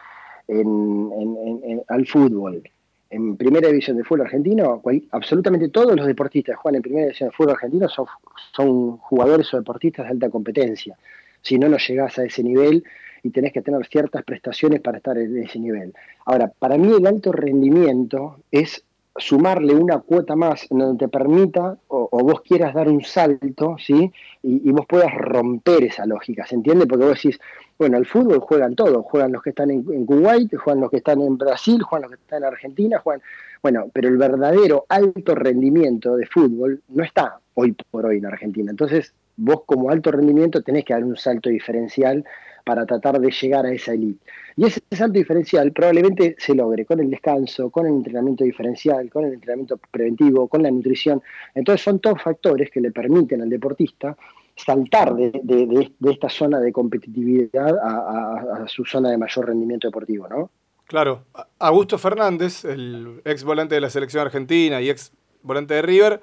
[1.88, 2.62] al fútbol
[3.10, 7.30] en primera división de fútbol argentino, absolutamente todos los deportistas que juegan en primera división
[7.30, 8.06] de fútbol argentino son,
[8.54, 10.96] son jugadores o deportistas de alta competencia.
[11.40, 12.84] Si no, no llegás a ese nivel
[13.22, 15.94] y tenés que tener ciertas prestaciones para estar en ese nivel.
[16.24, 18.84] Ahora, para mí el alto rendimiento es
[19.18, 24.12] sumarle una cuota más en donde te permita o, vos quieras dar un salto, ¿sí?
[24.42, 26.86] Y, vos puedas romper esa lógica, ¿se entiende?
[26.86, 27.38] Porque vos decís,
[27.78, 30.98] bueno, al fútbol juegan todos, juegan los que están en, en, Kuwait, juegan los que
[30.98, 33.22] están en Brasil, juegan los que están en Argentina, juegan...
[33.62, 38.70] Bueno, pero el verdadero alto rendimiento de fútbol no está hoy por hoy en Argentina.
[38.70, 42.24] Entonces, vos como alto rendimiento tenés que dar un salto diferencial
[42.68, 44.22] para tratar de llegar a esa elite.
[44.54, 49.24] Y ese salto diferencial probablemente se logre con el descanso, con el entrenamiento diferencial, con
[49.24, 51.22] el entrenamiento preventivo, con la nutrición.
[51.54, 54.14] Entonces son todos factores que le permiten al deportista
[54.54, 60.50] saltar de, esta zona de competitividad a, a, su zona de mayor rendimiento deportivo, ¿no?
[60.84, 61.22] Claro.
[61.58, 65.10] Augusto Fernández, el ex volante de la selección argentina y ex
[65.42, 66.20] volante de River,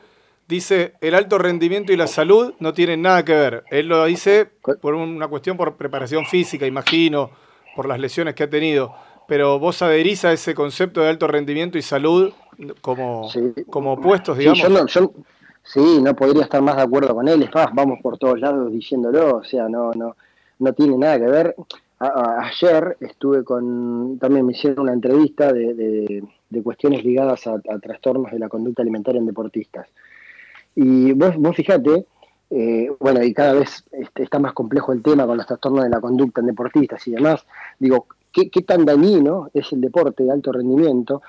[0.47, 3.63] dice, el alto rendimiento y la salud no tienen nada que ver.
[3.71, 4.49] Él lo dice
[4.81, 7.31] por una cuestión por preparación física, imagino,
[7.75, 8.93] por las lesiones que ha tenido.
[9.27, 12.31] Pero vos adherís a ese concepto de alto rendimiento y salud
[12.81, 13.29] como,
[13.69, 14.61] como opuestos, digamos.
[15.65, 17.41] Sí, no, podría estar más de acuerdo con él.
[17.41, 19.37] Es más, vamos por todos lados diciéndolo.
[19.37, 20.15] O sea, no, no,
[20.59, 21.55] no tiene nada que ver.
[21.99, 28.39] ayer estuve con, también me hicieron una entrevista de, de, cuestiones ligadas a, trastornos de
[28.39, 29.87] la conducta alimentaria en deportistas.
[30.75, 32.05] Y vos, vos fijate,
[32.49, 35.89] eh, bueno, y cada vez este, está más complejo el tema con los trastornos de
[35.89, 37.45] la conducta en deportistas y demás.
[37.79, 41.21] Digo, ¿qué, qué tan dañino es el deporte de alto rendimiento?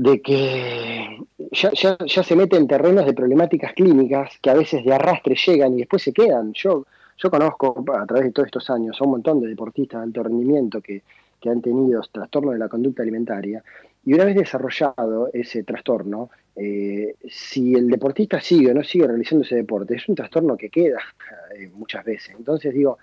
[0.00, 1.18] de que
[1.52, 5.74] ya, ya, se mete en terrenos de problemáticas clínicas que a veces de arrastre llegan
[5.74, 6.54] y después se quedan.
[6.54, 6.86] Yo,
[7.18, 10.22] yo conozco a través de todos estos años a un montón de deportistas de alto
[10.22, 11.02] rendimiento que,
[11.38, 13.62] que han tenido trastornos de la conducta alimentaria
[14.04, 19.44] y una vez desarrollado ese trastorno, eh, si el deportista sigue o no sigue realizando
[19.44, 20.98] ese deporte, es un trastorno que queda
[21.56, 22.34] eh, muchas veces.
[22.36, 22.98] Entonces digo,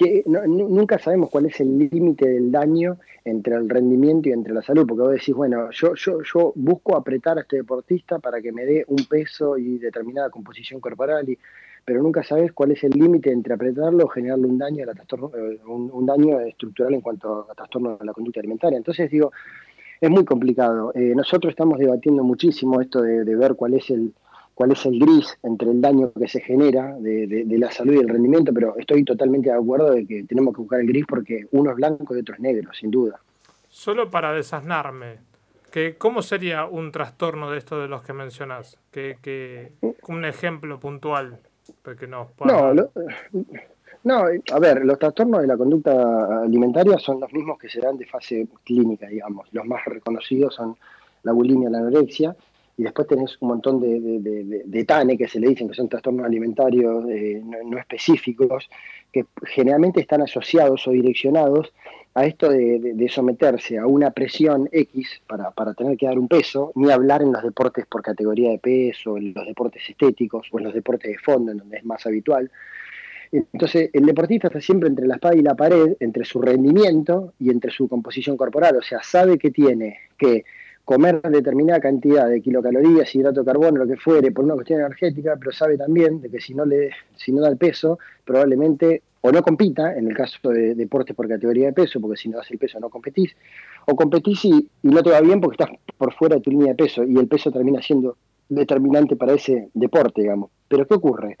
[0.00, 4.62] que nunca sabemos cuál es el límite del daño entre el rendimiento y entre la
[4.62, 8.50] salud, porque vos decís, bueno, yo, yo, yo busco apretar a este deportista para que
[8.50, 11.38] me dé un peso y determinada composición corporal, y,
[11.84, 14.94] pero nunca sabes cuál es el límite entre apretarlo o generarle un daño, a la
[14.94, 18.78] trastorno, eh, un, daño estructural en cuanto a trastorno de la conducta alimentaria.
[18.78, 19.32] Entonces digo,
[20.00, 20.92] es muy complicado.
[20.94, 24.12] Eh, nosotros estamos debatiendo muchísimo esto de, ver cuál es el
[24.54, 28.10] cuál es el gris entre el daño que se genera de, la salud y el
[28.10, 31.70] rendimiento, pero estoy totalmente de acuerdo de que tenemos que buscar el gris porque uno
[31.70, 33.18] es blanco y otro es negro, sin duda.
[33.70, 35.16] Solo para desasnarme,
[35.70, 38.76] que ¿cómo sería un trastorno de esto de los que mencionás?
[38.90, 39.72] Que,
[40.06, 41.38] un ejemplo puntual
[41.98, 42.74] que nos No,
[44.02, 47.98] no, a ver, los trastornos de la conducta alimentaria son los mismos que se dan
[47.98, 49.48] de fase clínica, digamos.
[49.52, 50.76] Los más reconocidos son
[51.22, 52.34] la bulimia, la anorexia,
[52.78, 54.00] y después tenés un montón de,
[54.64, 58.70] de, TANE, que se le dicen que son trastornos alimentarios eh, no, específicos,
[59.12, 61.74] que generalmente están asociados o direccionados
[62.14, 66.72] a esto de, someterse a una presión X para, para, tener que dar un peso,
[66.74, 70.64] ni hablar en los deportes por categoría de peso, en los deportes estéticos o en
[70.64, 72.50] los deportes de fondo, en donde es más habitual,
[73.32, 77.50] entonces, el deportista está siempre entre la espada y la pared, entre su rendimiento y
[77.50, 78.76] entre su composición corporal.
[78.76, 80.44] O sea, sabe que tiene que
[80.84, 85.36] comer determinada cantidad de kilocalorías, hidrato de carbono, lo que fuere, por una cuestión energética,
[85.38, 89.30] pero sabe también de que si no, le, si no da el peso, probablemente o
[89.30, 92.50] no compita, en el caso de deportes por categoría de peso, porque si no das
[92.50, 93.36] el peso no competís,
[93.86, 96.68] o competís y, y no te va bien porque estás por fuera de tu línea
[96.68, 98.16] de peso y el peso termina siendo
[98.48, 100.50] determinante para ese deporte, digamos.
[100.66, 101.36] Pero ¿qué ocurre?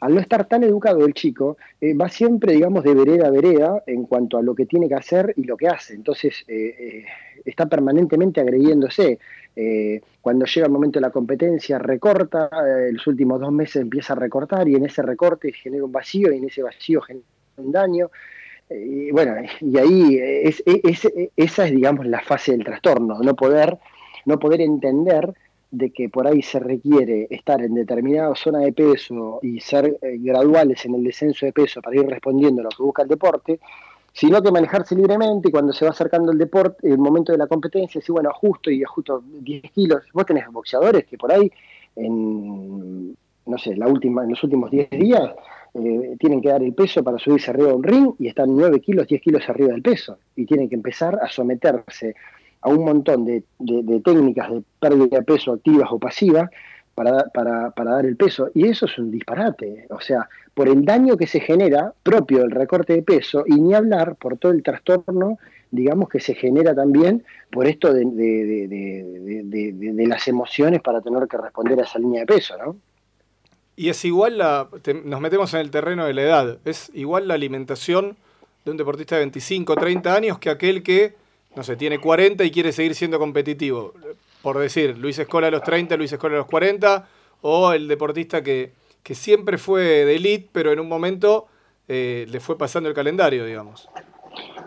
[0.00, 3.82] Al no estar tan educado el chico, eh, va siempre, digamos, de vereda a vereda
[3.86, 5.94] en cuanto a lo que tiene que hacer y lo que hace.
[5.94, 7.04] Entonces, eh, eh,
[7.44, 9.18] está permanentemente agrediéndose.
[10.20, 12.48] cuando llega el momento de la competencia, recorta,
[12.92, 16.36] los últimos dos meses empieza a recortar y en ese recorte genera un vacío y
[16.36, 18.10] en ese vacío genera un daño.
[18.70, 20.62] y bueno, y ahí es,
[21.36, 23.78] esa es, digamos, la fase del trastorno, no poder,
[24.26, 25.34] no poder entender
[25.70, 30.16] de que por ahí se requiere estar en determinada zona de peso y ser eh,
[30.18, 33.60] graduales en el descenso de peso para ir respondiendo a lo que busca el deporte,
[34.12, 37.46] sino que manejarse libremente y cuando se va acercando el deporte, el momento de la
[37.46, 40.04] competencia, si bueno, ajusto y ajusto 10 kilos.
[40.12, 41.50] Vos tenés boxeadores que por ahí,
[41.94, 43.14] en,
[43.46, 45.34] no sé, la última, en los últimos 10 días,
[45.74, 48.80] eh, tienen que dar el peso para subirse arriba de un ring y están 9
[48.80, 52.14] kilos, 10 kilos arriba del peso y tienen que empezar a someterse
[52.60, 53.44] a un montón de,
[54.04, 56.50] técnicas de pérdida de peso activas o pasivas
[56.94, 58.50] para, para, para, dar el peso.
[58.54, 59.86] Y eso es un disparate.
[59.90, 63.74] O sea, por el daño que se genera propio del recorte de peso y ni
[63.74, 65.38] hablar por todo el trastorno,
[65.70, 71.78] digamos, que se genera también por esto de, de las emociones para tener que responder
[71.78, 72.76] a esa línea de peso, ¿no?
[73.78, 74.68] Y es igual la,
[75.04, 78.16] nos metemos en el terreno de la edad, es igual la alimentación
[78.64, 81.14] de un deportista de 25, 30 años que aquel que
[81.58, 83.92] no sé, tiene 40 y quiere seguir siendo competitivo.
[84.42, 87.08] Por decir, Luis Escola a los 30, Luis Escola a los 40,
[87.40, 88.70] o el deportista que,
[89.02, 91.48] que siempre fue de elite, pero en un momento
[91.88, 93.88] eh, le fue pasando el calendario, digamos.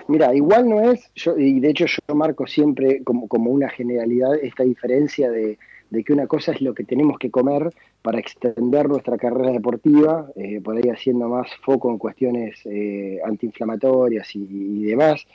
[0.10, 4.36] Mira, igual no es, yo, y de hecho yo marco siempre como, como una generalidad
[4.36, 5.58] esta diferencia de,
[5.92, 7.70] de que una cosa es lo que tenemos que comer
[8.02, 14.36] para extender nuestra carrera deportiva, eh, por ahí haciendo más foco en cuestiones eh, antiinflamatorias
[14.36, 15.28] y, demás,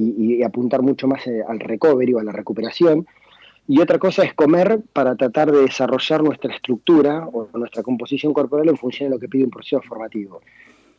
[0.00, 3.06] y, apuntar mucho más eh, al recovery o a la recuperación.
[3.68, 8.68] Y otra cosa es comer para tratar de desarrollar nuestra estructura o nuestra composición corporal
[8.68, 10.40] en función de lo que pide un proceso formativo.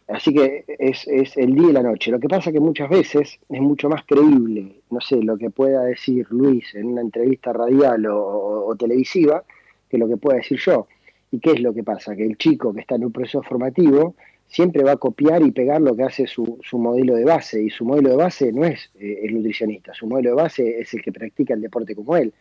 [0.07, 2.11] Así que es, el día y la noche.
[2.11, 5.83] Lo que pasa que muchas veces es mucho más creíble, no sé, lo que pueda
[5.83, 9.43] decir Luis en una entrevista radial o, televisiva
[9.89, 10.87] que lo que pueda decir yo.
[11.31, 12.15] ¿Y qué es lo que pasa?
[12.15, 14.15] Que el chico que está en un proceso formativo
[14.51, 17.63] siempre va a copiar y pegar lo que hace su, modelo de base.
[17.63, 20.93] Y su modelo de base no es eh, el nutricionista, su modelo de base es
[20.93, 22.33] el que practica el deporte como él.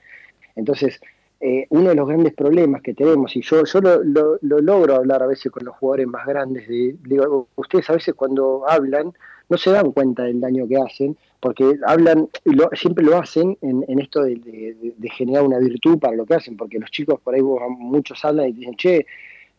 [0.57, 1.01] Entonces,
[1.40, 5.27] eh, uno de los grandes problemas que tenemos, y yo, yo lo, logro hablar a
[5.29, 9.12] veces con los jugadores más grandes, de, digo, ustedes a veces cuando hablan
[9.49, 13.99] no se dan cuenta del daño que hacen, porque hablan, y siempre lo hacen en,
[13.99, 18.25] esto de, generar una virtud para lo que hacen, porque los chicos por ahí muchos
[18.25, 19.07] hablan y dicen, che,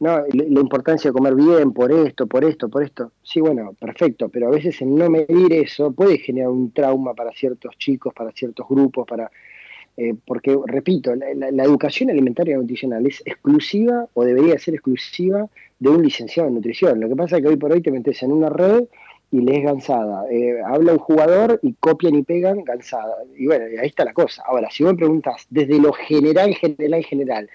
[0.01, 3.11] no, la importancia de comer bien, por esto, por esto, por esto.
[3.21, 7.31] Sí, bueno, perfecto, pero a veces en no medir eso puede generar un trauma para
[7.33, 9.29] ciertos chicos, para ciertos grupos, para
[9.97, 16.01] eh, porque, repito, la, educación alimentaria nutricional es exclusiva o debería ser exclusiva de un
[16.01, 16.99] licenciado en nutrición.
[16.99, 18.85] Lo que pasa es que hoy por hoy te metes en una red
[19.29, 20.25] y lees gansada.
[20.31, 23.17] Eh, habla un jugador y copian y pegan gansada.
[23.37, 24.41] Y bueno, ahí está la cosa.
[24.47, 27.49] Ahora, si vos me preguntas desde lo general, general, general,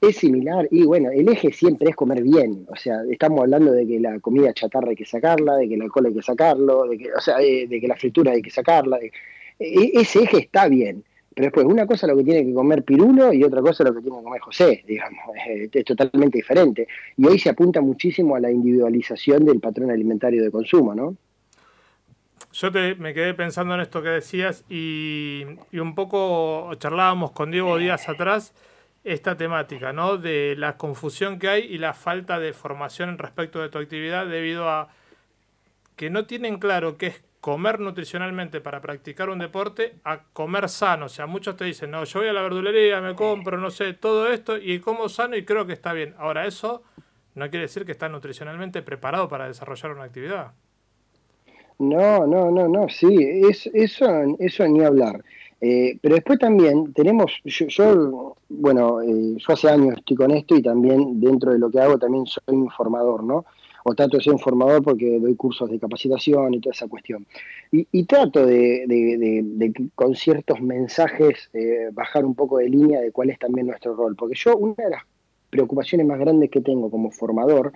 [0.00, 3.86] es similar y bueno, el eje siempre es comer bien, o sea, estamos hablando de
[3.86, 6.98] que la comida chatarra hay que sacarla, de que el alcohol hay que sacarlo, de
[6.98, 9.10] que, o sea, de, que la fritura hay que sacarla, e,
[9.58, 11.04] ese eje está bien,
[11.38, 13.88] pero después, una cosa es lo que tiene que comer Pirulo y otra cosa es
[13.88, 15.20] lo que tiene que comer José, digamos,
[15.72, 16.88] es, totalmente diferente.
[17.16, 21.16] Y hoy se apunta muchísimo a la individualización del patrón alimentario de consumo, ¿no?
[22.52, 27.78] Yo te, me quedé pensando en esto que decías y, un poco charlábamos con Diego
[27.78, 28.52] días atrás
[29.12, 30.16] esta temática, ¿no?
[30.16, 34.68] De la confusión que hay y la falta de formación respecto de tu actividad debido
[34.68, 34.88] a
[35.96, 41.06] que no tienen claro qué es comer nutricionalmente para practicar un deporte a comer sano.
[41.06, 43.94] O sea, muchos te dicen, no, yo voy a la verdulería, me compro, no sé,
[43.94, 46.14] todo esto y como sano y creo que está bien.
[46.18, 46.82] Ahora, eso
[47.34, 50.52] no quiere decir que está nutricionalmente preparado para desarrollar una actividad.
[51.78, 53.16] No, no, no, no, sí,
[53.48, 54.06] es, eso,
[54.40, 55.22] eso ni hablar.
[55.60, 60.62] Eh, pero después también tenemos, yo, bueno, eh, yo hace años estoy con esto y
[60.62, 63.44] también dentro de lo que hago también soy informador, ¿no?
[63.88, 67.26] o trato de ser un formador porque doy cursos de capacitación y toda esa cuestión.
[67.70, 73.38] Y, trato de, con ciertos mensajes eh, bajar un poco de línea de cuál es
[73.38, 75.02] también nuestro rol, porque yo una de las
[75.50, 77.72] preocupaciones más grandes que tengo como formador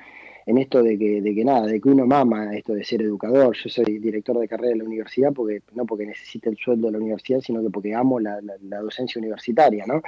[0.47, 3.57] en esto de que, de que nada, de que uno mama esto de ser educador.
[3.57, 6.93] Yo soy director de carrera de la universidad porque no porque necesite el sueldo de
[6.93, 8.41] la universidad, sino que porque amo la,
[8.83, 10.03] docencia universitaria, ¿no?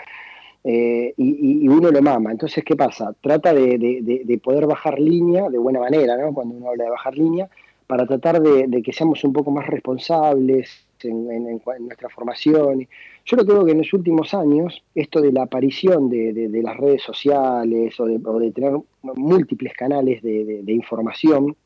[0.65, 2.33] Eh, y, uno lo mama.
[2.33, 3.15] Entonces, ¿qué pasa?
[3.21, 6.33] Trata de, poder bajar línea de buena manera, ¿no?
[6.33, 7.49] Cuando uno habla de bajar línea,
[7.87, 12.87] para tratar de, que seamos un poco más responsables en, nuestra formación.
[13.25, 17.03] Yo lo creo que en los últimos años, esto de la aparición de, las redes
[17.03, 21.57] sociales o de, tener múltiples canales de, información,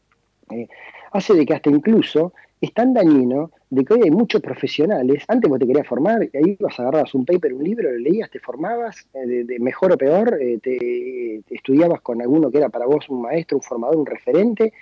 [0.50, 0.68] eh,
[1.12, 5.24] hace de que hasta incluso es tan dañino de que hoy hay muchos profesionales.
[5.28, 8.40] Antes vos te querías formar, ahí vas, agarrabas un paper, un libro, lo leías, te
[8.40, 13.08] formabas, eh, de, mejor o peor, eh, te, estudiabas con alguno que era para vos
[13.08, 14.72] un maestro, un formador, un referente,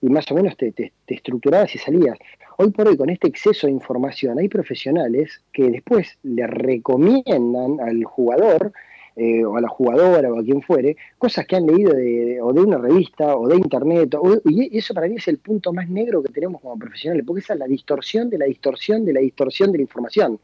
[0.00, 2.18] y más o menos te, estructurabas y salías.
[2.56, 8.04] Hoy por hoy, con este exceso de información, hay profesionales que después le recomiendan al
[8.04, 8.72] jugador
[9.16, 12.52] eh, o a la jugadora o a quien fuere, cosas que han leído de, o
[12.52, 16.22] de una revista o de internet, y eso para mí es el punto más negro
[16.22, 19.72] que tenemos como profesionales, porque esa es la distorsión de la distorsión de la distorsión
[19.72, 20.38] de la información.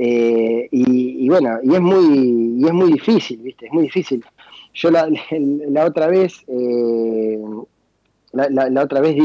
[0.00, 3.66] Eh, y, bueno, y es muy, y es muy difícil, ¿viste?
[3.66, 4.24] Es muy difícil.
[4.72, 5.08] Yo la,
[5.84, 7.36] otra vez, eh,
[8.32, 9.16] la, otra vez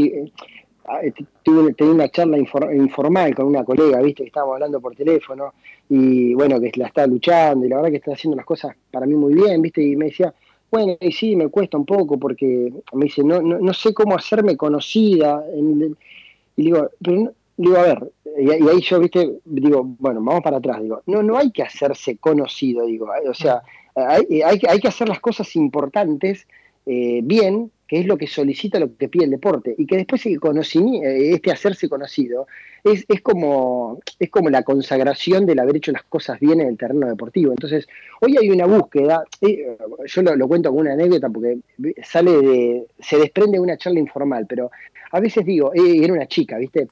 [0.85, 5.53] Ah, este, tuve, una charla informal con una colega, viste, que estábamos hablando por teléfono,
[5.87, 9.05] y bueno, que la está luchando, y la verdad que está haciendo las cosas para
[9.05, 10.33] mí muy bien, viste, y me decía,
[10.69, 14.57] bueno, y sí, me cuesta un poco, porque me dice, no, no, sé cómo hacerme
[14.57, 20.57] conocida, y digo, pero digo, a ver, y, ahí yo, viste, digo, bueno, vamos para
[20.57, 23.61] atrás, digo, no, no hay que hacerse conocido, digo, o sea,
[23.95, 26.45] hay, hay, hay que hacer las cosas importantes
[26.85, 30.25] eh, bien, que es lo que solicita, lo que pide el deporte, y que después
[30.25, 32.47] eh, este hacerse conocido
[32.83, 36.77] es, es, como, es como la consagración del haber hecho las cosas bien en el
[36.77, 37.51] terreno deportivo.
[37.51, 37.87] Entonces,
[38.21, 41.59] hoy hay una búsqueda, eh, yo lo, cuento como una anécdota porque
[42.03, 44.69] sale de, se desprende de una charla informal, pero
[45.11, 46.87] a veces digo, era una chica, ¿viste?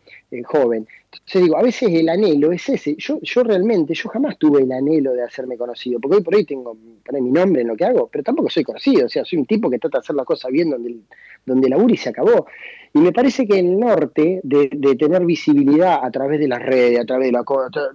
[0.45, 2.95] joven, Entonces digo, a veces el anhelo es ese.
[2.95, 6.45] Yo, yo realmente, yo jamás tuve el anhelo de hacerme conocido, porque hoy por hoy
[6.45, 6.77] tengo
[7.11, 9.07] mi nombre en lo que hago, pero tampoco soy conocido.
[9.07, 10.97] O sea, soy un tipo que trata de hacer las cosas bien donde,
[11.45, 12.45] donde labura y se acabó.
[12.93, 14.67] Y me parece que el norte, de,
[14.99, 17.43] tener visibilidad a través de las redes, a través de la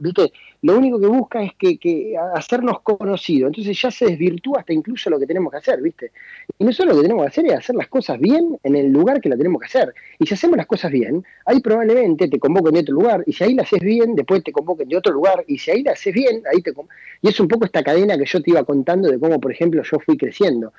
[0.01, 0.33] ¿viste?
[0.63, 3.49] Lo único que busca es que, hacernos conocidos.
[3.49, 6.13] Entonces ya se desvirtúa hasta incluso lo que tenemos que hacer, ¿viste?
[6.59, 9.21] Y nosotros lo que tenemos que hacer es hacer las cosas bien en el lugar
[9.21, 9.93] que la tenemos que hacer.
[10.19, 13.23] Y si hacemos las cosas bien, ahí probablemente te convoquen de otro lugar.
[13.27, 15.45] Y si ahí la haces bien, después te convoquen de otro lugar.
[15.47, 16.73] Y si ahí la haces bien, ahí te
[17.21, 19.83] Y es un poco esta cadena que yo te iba contando de cómo, por ejemplo,
[19.83, 20.73] yo fui creciendo.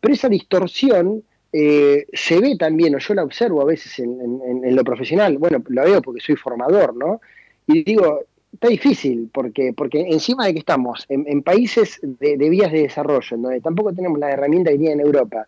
[0.00, 1.24] Pero esa distorsión
[1.58, 5.84] eh, se ve también, o yo la observo a veces en, lo profesional, bueno, la
[5.84, 7.22] veo porque soy formador, ¿no?
[7.66, 12.82] Y digo, está difícil, porque, porque encima de que estamos en, países de, vías de
[12.82, 15.46] desarrollo, donde tampoco tenemos la herramienta que tiene en Europa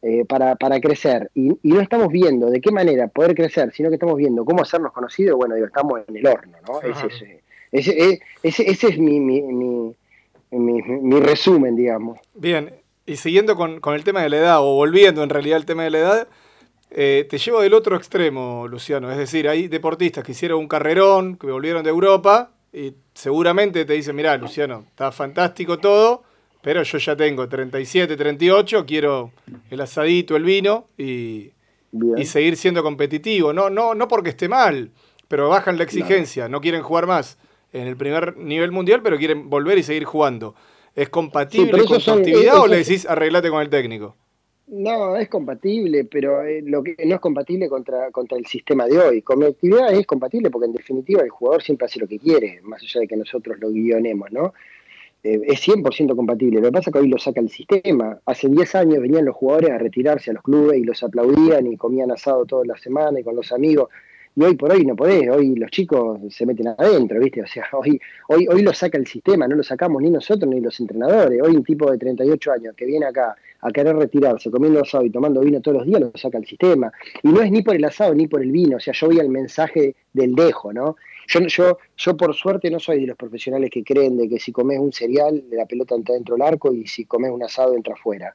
[0.00, 4.16] eh, para, crecer, y, no estamos viendo de qué manera poder crecer, sino que estamos
[4.16, 6.80] viendo cómo hacernos conocidos, bueno, digo, estamos en el horno, ¿no?
[6.80, 9.94] Ese, ese, ese, es mi, mi, mi,
[10.50, 12.18] mi resumen, digamos.
[12.32, 12.70] Bien,
[13.06, 15.90] y siguiendo con, el tema de la edad, o volviendo en realidad al tema de
[15.90, 16.28] la edad,
[16.90, 19.10] eh, te llevo del otro extremo, Luciano.
[19.10, 23.94] Es decir, hay deportistas que hicieron un carrerón, que volvieron de Europa, y seguramente te
[23.94, 26.22] dicen, mirá, Luciano, está fantástico todo,
[26.62, 29.32] pero yo ya tengo 37, 38, quiero
[29.70, 31.52] el asadito, el vino, y,
[32.24, 33.52] seguir siendo competitivo.
[33.52, 34.90] No, no, no porque esté mal,
[35.26, 37.38] pero bajan la exigencia, no quieren jugar más
[37.72, 40.54] en el primer nivel mundial, pero quieren volver y seguir jugando.
[40.94, 44.16] ¿Es compatible con tu actividad o le decís arreglate con el técnico?
[44.66, 48.98] No, es compatible, pero eh, lo que no es compatible contra, contra el sistema de
[48.98, 49.22] hoy.
[49.22, 52.60] Con mi actividad es compatible porque en definitiva el jugador siempre hace lo que quiere,
[52.62, 54.52] más allá de que nosotros lo guionemos, ¿no?
[55.24, 56.60] Eh, es 100% compatible.
[56.60, 58.20] Lo que pasa es que hoy lo saca el sistema.
[58.24, 61.76] Hace 10 años venían los jugadores a retirarse a los clubes y los aplaudían y
[61.76, 63.88] comían asado toda la semana y con los amigos
[64.36, 67.42] y hoy por hoy no podés, hoy los chicos se meten adentro, ¿viste?
[67.42, 70.60] O sea, hoy, hoy, hoy lo saca el sistema, no lo sacamos ni nosotros ni
[70.60, 71.40] los entrenadores.
[71.42, 75.10] Hoy un tipo de 38 años que viene acá a querer retirarse, comiendo asado y
[75.10, 76.92] tomando vino todos los días, lo saca el sistema.
[77.22, 79.20] Y no es ni por el asado ni por el vino, o sea, yo voy
[79.20, 80.96] al mensaje del dejo, ¿no?
[81.28, 84.52] Yo, yo, yo por suerte no soy de los profesionales que creen de que si
[84.52, 87.94] comes un cereal, la pelota entra dentro del arco y si comes un asado entra
[87.94, 88.34] afuera.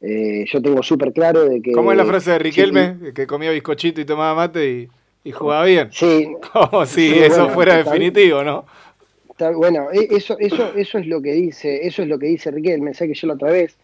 [0.00, 1.72] Eh, yo tengo súper claro de que...
[1.72, 3.12] ¿Cómo es la frase de Riquelme?
[3.14, 4.88] que comía bizcochito y tomaba mate y
[5.24, 5.88] y jugaba bien.
[5.90, 6.28] Sí.
[6.52, 8.66] Como si eso fuera definitivo, ¿no?
[9.56, 12.94] bueno, e, eso, eso, eso es lo que dice, eso es lo que dice Riquelme,
[12.94, 13.76] sé que yo la otra vez,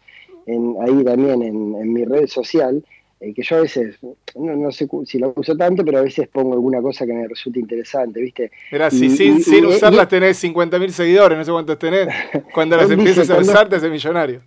[0.47, 2.85] en, ahí también en, mi red social,
[3.19, 3.97] eh, que yo a veces,
[4.37, 7.59] no, sé si lo uso tanto, pero a veces pongo alguna cosa que me resulta
[7.59, 8.53] interesante, ¿viste?
[8.71, 12.09] Mira, si sin, sin usarlas tenés 50.000 seguidores, no sé cuántos tenés,
[12.55, 14.43] cuando las empiezas a usar te haces millonario.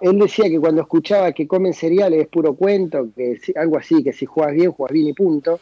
[0.00, 4.12] Él decía que cuando escuchaba que comen cereales es puro cuento, que algo así, que
[4.12, 5.60] si juegas bien, juegas bien y punto.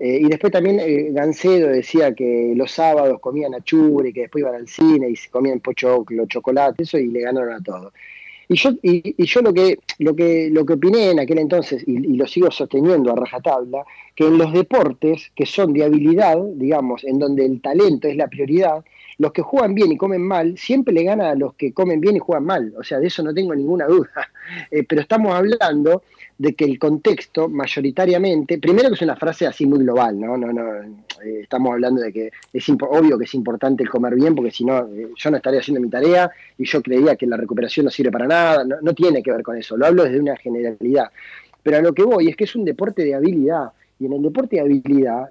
[0.00, 4.54] Eh, y después también eh, Gancedo decía que los sábados comían y que después iban
[4.54, 7.92] al cine y se comían pochoclo, chocolate, eso, y le ganaron a todo.
[8.48, 11.98] Y yo, y, yo lo que lo que lo que opiné en aquel entonces, y,
[11.98, 13.84] y, lo sigo sosteniendo a rajatabla,
[14.16, 18.26] que en los deportes que son de habilidad, digamos, en donde el talento es la
[18.26, 18.82] prioridad,
[19.20, 22.16] los que juegan bien y comen mal siempre le gana a los que comen bien
[22.16, 22.72] y juegan mal.
[22.78, 24.10] O sea, de eso no tengo ninguna duda.
[24.72, 26.02] Eh, pero estamos hablando
[26.40, 30.38] de que el contexto mayoritariamente, primero que es una frase así muy global, ¿no?
[30.38, 30.80] no, no
[31.22, 34.64] eh, estamos hablando de que es obvio que es importante el comer bien, porque si
[34.64, 37.90] no, eh, yo no estaría haciendo mi tarea y yo creía que la recuperación no
[37.90, 41.10] sirve para nada, no, no tiene que ver con eso, lo hablo desde una generalidad.
[41.62, 44.22] Pero a lo que voy es que es un deporte de habilidad y en el
[44.22, 45.28] deporte de habilidad,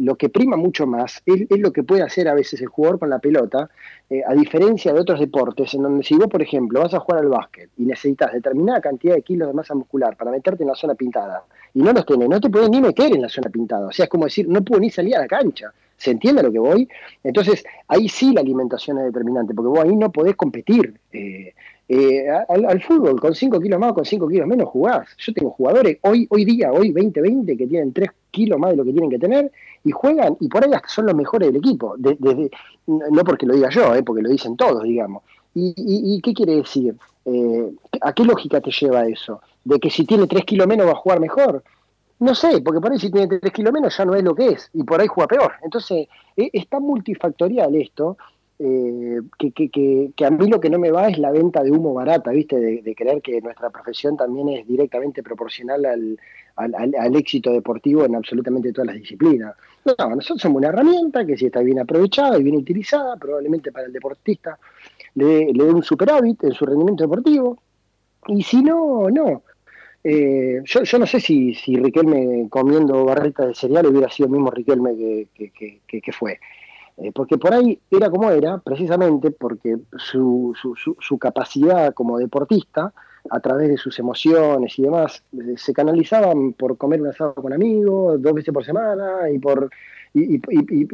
[0.00, 3.10] lo que prima mucho más es, lo que puede hacer a veces el jugador con
[3.10, 3.68] la pelota,
[4.08, 7.20] eh, a diferencia de otros deportes, en donde si vos, por ejemplo, vas a jugar
[7.20, 10.76] al básquet y necesitas determinada cantidad de kilos de masa muscular para meterte en la
[10.76, 11.42] zona pintada,
[11.74, 13.88] y no los tenés, no te puedes ni meter en la zona pintada.
[13.88, 15.72] O sea, es como decir, no puedo ni salir a la cancha.
[16.02, 16.88] ¿Se entiende a lo que voy?
[17.22, 20.94] Entonces, ahí sí la alimentación es determinante, porque vos ahí no podés competir.
[21.12, 21.54] Eh,
[21.88, 25.06] eh, al, fútbol, con 5 kilos más o con 5 kilos menos jugás.
[25.18, 28.84] Yo tengo jugadores hoy, hoy día, hoy 2020, que tienen 3 kilos más de lo
[28.84, 29.52] que tienen que tener
[29.84, 31.94] y juegan y por ahí hasta son los mejores del equipo.
[32.86, 35.22] no porque lo diga yo, eh, porque lo dicen todos, digamos.
[35.54, 36.96] ¿Y, qué quiere decir?
[37.26, 39.40] Eh, ¿A qué lógica te lleva eso?
[39.64, 41.62] ¿De que si tiene 3 kilos menos va a jugar mejor?
[42.18, 44.48] No sé, porque por ahí si tiene 3 kilos menos ya no es lo que
[44.48, 45.52] es y por ahí juega peor.
[45.62, 48.16] Entonces, es, es tan multifactorial esto
[48.64, 52.30] eh, que, a mí lo que no me va es la venta de humo barata,
[52.30, 52.60] ¿viste?
[52.60, 58.86] De, creer que nuestra profesión también es directamente proporcional al, éxito deportivo en absolutamente todas
[58.86, 59.56] las disciplinas.
[59.84, 63.86] No, nosotros somos una herramienta que si está bien aprovechada y bien utilizada, probablemente para
[63.86, 64.56] el deportista
[65.16, 67.58] le, le dé un superávit en su rendimiento deportivo.
[68.28, 69.42] Y si no, no.
[70.04, 74.50] Eh, yo, no sé si, si Riquelme comiendo barritas de cereal hubiera sido el mismo
[74.50, 75.52] Riquelme que,
[75.86, 76.40] que, fue.
[76.98, 82.92] Eh, porque por ahí era como era, precisamente porque su, su, su, capacidad como deportista,
[83.30, 87.52] a través de sus emociones y demás, eh, se canalizaban por comer un asado con
[87.52, 89.70] amigos dos veces por semana y por,
[90.14, 90.38] y,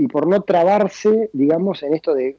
[0.09, 2.37] por no trabarse, digamos, en esto de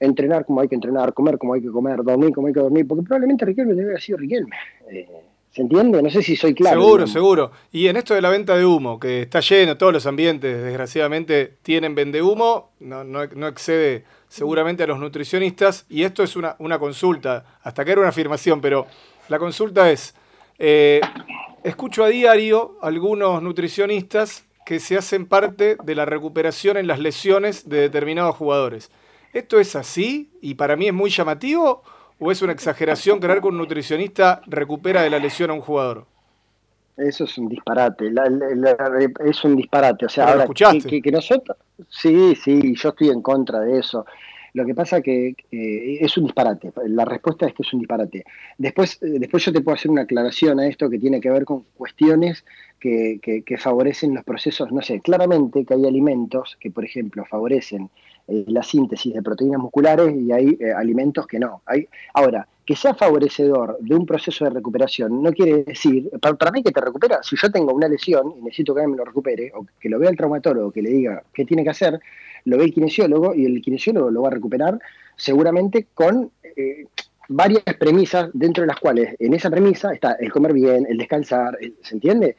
[0.00, 2.88] entrenar como hay que entrenar, comer como hay que comer, dormir como hay que dormir,
[2.88, 4.56] porque probablemente Riquelme debe haber sido Riquelme.
[5.58, 6.00] ¿Se entiende?
[6.00, 6.80] No sé si soy claro.
[6.80, 7.50] Seguro, seguro.
[7.72, 11.54] Y en esto de la venta de humo, que está lleno, todos los ambientes, desgraciadamente,
[11.62, 15.84] tienen vende humo, no, no, excede seguramente a los nutricionistas.
[15.88, 18.86] Y esto es una, una consulta, hasta que era una afirmación, pero
[19.28, 20.14] la consulta es,
[20.60, 21.00] eh,
[21.64, 27.68] escucho a diario algunos nutricionistas que se hacen parte de la recuperación en las lesiones
[27.68, 28.92] de determinados jugadores.
[29.32, 30.30] ¿Esto es así?
[30.40, 31.82] Y para mí es muy llamativo
[32.18, 36.06] ¿O es una exageración creer que un nutricionista recupera de la lesión a un jugador?
[36.96, 38.12] Eso es un disparate,
[39.24, 40.06] es un disparate.
[40.06, 41.56] O sea, ahora, que, que, nosotros,
[41.88, 44.04] sí, sí, yo estoy en contra de eso.
[44.54, 46.72] Lo que pasa que es un disparate.
[46.88, 48.24] La respuesta es que es un disparate.
[48.56, 51.44] Después, eh, después yo te puedo hacer una aclaración a esto que tiene que ver
[51.44, 52.44] con cuestiones
[52.80, 54.72] que, que favorecen los procesos.
[54.72, 57.90] No sé, claramente que hay alimentos que, por ejemplo, favorecen
[58.28, 61.62] eh, la síntesis de proteínas musculares y hay eh, alimentos que no.
[61.64, 66.62] Hay, ahora, que sea favorecedor de un proceso de recuperación no quiere decir, para, mí
[66.62, 69.66] que te recupera, si yo tengo una lesión y necesito que me lo recupere, o
[69.80, 71.98] que lo vea el traumatólogo, que le diga qué tiene que hacer,
[72.44, 74.78] lo ve el kinesiólogo y el kinesiólogo lo va a recuperar
[75.16, 76.84] seguramente con eh,
[77.28, 81.56] varias premisas dentro de las cuales en esa premisa está el comer bien, el descansar,
[81.82, 82.36] ¿se entiende?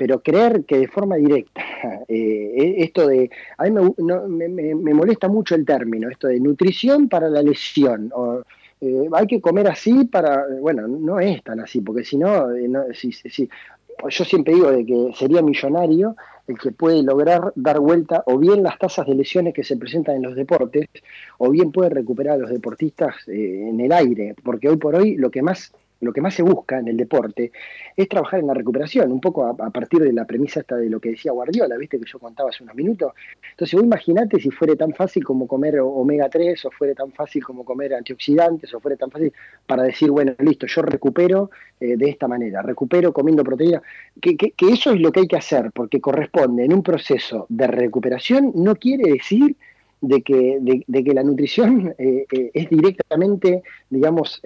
[0.00, 1.60] Pero creer que de forma directa,
[2.08, 7.28] eh, e, esto de, a mí me, molesta mucho el término, esto de nutrición para
[7.28, 8.40] la lesión, o,
[8.80, 12.94] eh, hay que comer así para, bueno, no es tan así, porque si no, eh,
[12.94, 13.46] si, si,
[14.08, 16.16] yo siempre digo de que sería millonario
[16.48, 20.16] el que puede lograr dar vuelta o bien las tasas de lesiones que se presentan
[20.16, 20.88] en los deportes,
[21.36, 25.30] o bien puede recuperar a los deportistas en el aire, porque hoy por hoy lo
[25.30, 27.52] que más lo que más se busca en el deporte
[27.96, 31.00] es trabajar en la recuperación, un poco a, partir de la premisa esta de lo
[31.00, 33.12] que decía Guardiola, viste que yo contaba hace unos minutos.
[33.50, 37.44] Entonces, vos imaginate si fuera tan fácil como comer omega 3, o fuera tan fácil
[37.44, 39.32] como comer antioxidantes, o fuera tan fácil
[39.66, 43.82] para decir, bueno, listo, yo recupero eh, de esta manera, recupero comiendo proteína,
[44.20, 48.52] que, eso es lo que hay que hacer, porque corresponde en un proceso de recuperación,
[48.54, 49.56] no quiere decir
[50.00, 54.40] de que, de, que la nutrición eh, eh, es directamente, digamos,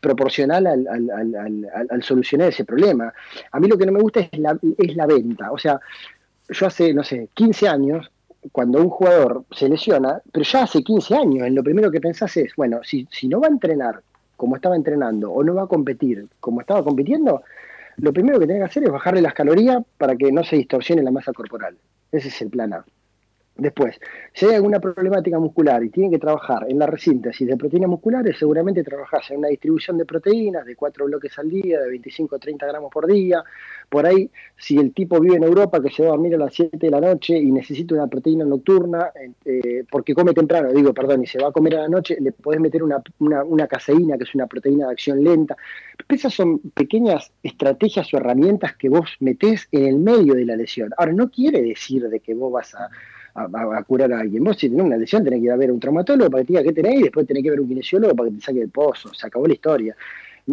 [0.00, 3.12] proporcional al, solucionar ese problema.
[3.52, 5.52] A mí lo que no me gusta es la, es la venta.
[5.52, 5.80] O sea,
[6.48, 8.10] yo hace, no sé, 15 años,
[8.52, 12.54] cuando un jugador se lesiona, pero ya hace 15 años, lo primero que pensás es,
[12.56, 14.00] bueno, si, no va a entrenar
[14.36, 17.42] como estaba entrenando o no va a competir como estaba compitiendo,
[17.96, 21.02] lo primero que tiene que hacer es bajarle las calorías para que no se distorsione
[21.02, 21.76] la masa corporal.
[22.12, 22.84] Ese es el plan A.
[23.58, 23.98] Después,
[24.32, 28.38] si hay alguna problemática muscular y tiene que trabajar en la resíntesis de proteínas musculares,
[28.38, 32.38] seguramente trabajas en una distribución de proteínas de 4 bloques al día, de 25 a
[32.38, 33.42] 30 gramos por día.
[33.88, 36.54] Por ahí, si el tipo vive en Europa, que se va a dormir a las
[36.54, 39.10] 7 de la noche y necesita una proteína nocturna,
[39.44, 42.30] eh, porque come temprano, digo, perdón, y se va a comer a la noche, le
[42.30, 45.56] podés meter una, una caseína, que es una proteína de acción lenta.
[46.08, 50.90] Esas son pequeñas estrategias o herramientas que vos metés en el medio de la lesión.
[50.96, 52.88] Ahora, no quiere decir de que vos vas a
[53.38, 54.44] a, curar a alguien.
[54.44, 56.46] Vos si tenés una lesión tenés que ir a ver a un traumatólogo para que
[56.46, 58.42] te diga qué tenés y después tenés que ver a un kinesiólogo para que te
[58.42, 59.12] saque el pozo.
[59.14, 59.96] Se acabó la historia.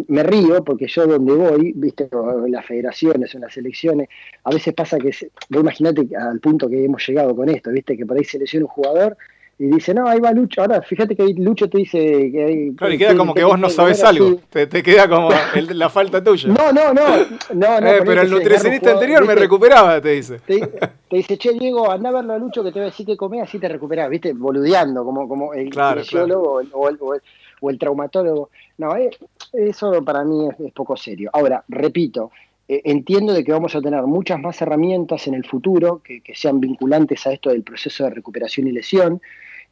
[0.07, 2.09] Me río porque yo donde voy, viste,
[2.49, 4.09] las federaciones, en las elecciones,
[4.43, 5.11] a veces pasa que,
[5.49, 8.65] vos imaginate al punto que hemos llegado con esto, viste, que por ahí se lesiona
[8.65, 9.17] un jugador
[9.57, 10.61] y dice, no, ahí va Lucho.
[10.61, 12.75] Ahora, fíjate que Lucho te dice que hay.
[12.75, 14.37] Claro, y queda como que, vos no sabes algo.
[14.49, 15.29] Te, queda como
[15.73, 16.49] la falta tuya.
[16.49, 17.17] No, no, no.
[17.53, 20.39] no, no eh, pero el nutricionista anterior me recuperaba, te dice.
[20.39, 20.59] Te,
[21.09, 23.43] dice, che, Diego, anda a verlo a Lucho que te va a decir que comés,
[23.43, 24.33] así te recuperás, ¿viste?
[24.33, 28.49] Boludeando, como, como el claro, o, el, o, el, traumatólogo.
[28.77, 29.09] No, eh,
[29.53, 31.29] eso para mí es, poco serio.
[31.31, 32.31] Ahora, repito,
[32.67, 36.35] eh, entiendo de que vamos a tener muchas más herramientas en el futuro que, que,
[36.35, 39.21] sean vinculantes a esto del proceso de recuperación y lesión.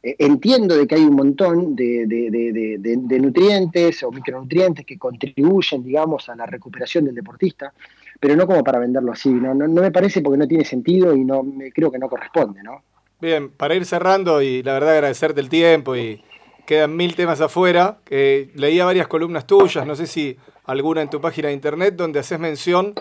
[0.04, 6.36] Eh, entiendo de que hay un montón de, nutrientes o micronutrientes que contribuyen, digamos, a
[6.36, 7.72] la recuperación del deportista,
[8.20, 9.30] pero no como para venderlo así.
[9.30, 11.42] No, no, me parece porque no tiene sentido y no
[11.74, 12.82] creo que no corresponde, ¿no?
[13.18, 16.22] Bien, para ir cerrando y la verdad agradecerte el tiempo y
[16.66, 18.00] quedan mil temas afuera.
[18.04, 22.18] que leía varias columnas tuyas, no sé si alguna en tu página de internet, donde
[22.18, 22.92] haces mención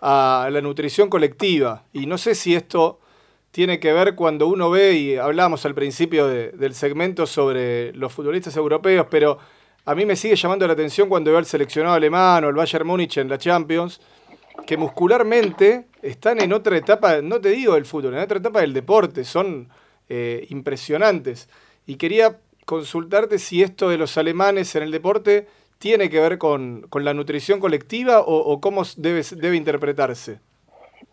[0.00, 1.84] a la nutrición colectiva.
[1.92, 2.98] Y no sé si esto
[3.50, 8.56] tiene que ver cuando uno ve, y hablamos al principio del segmento sobre los futbolistas
[8.56, 9.38] europeos, pero
[9.84, 12.86] a mí me sigue llamando la atención cuando veo al seleccionado alemán o el Bayern
[12.86, 14.00] Múnich en la Champions,
[14.66, 18.74] que muscularmente están en otra etapa, no te digo del fútbol, en otra etapa del
[18.74, 19.68] deporte, son
[20.08, 21.48] eh, impresionantes.
[21.86, 25.46] Y quería consultarte si esto de los alemanes en el deporte
[25.78, 30.40] tiene que ver con, la nutrición colectiva o, cómo debe, debe interpretarse.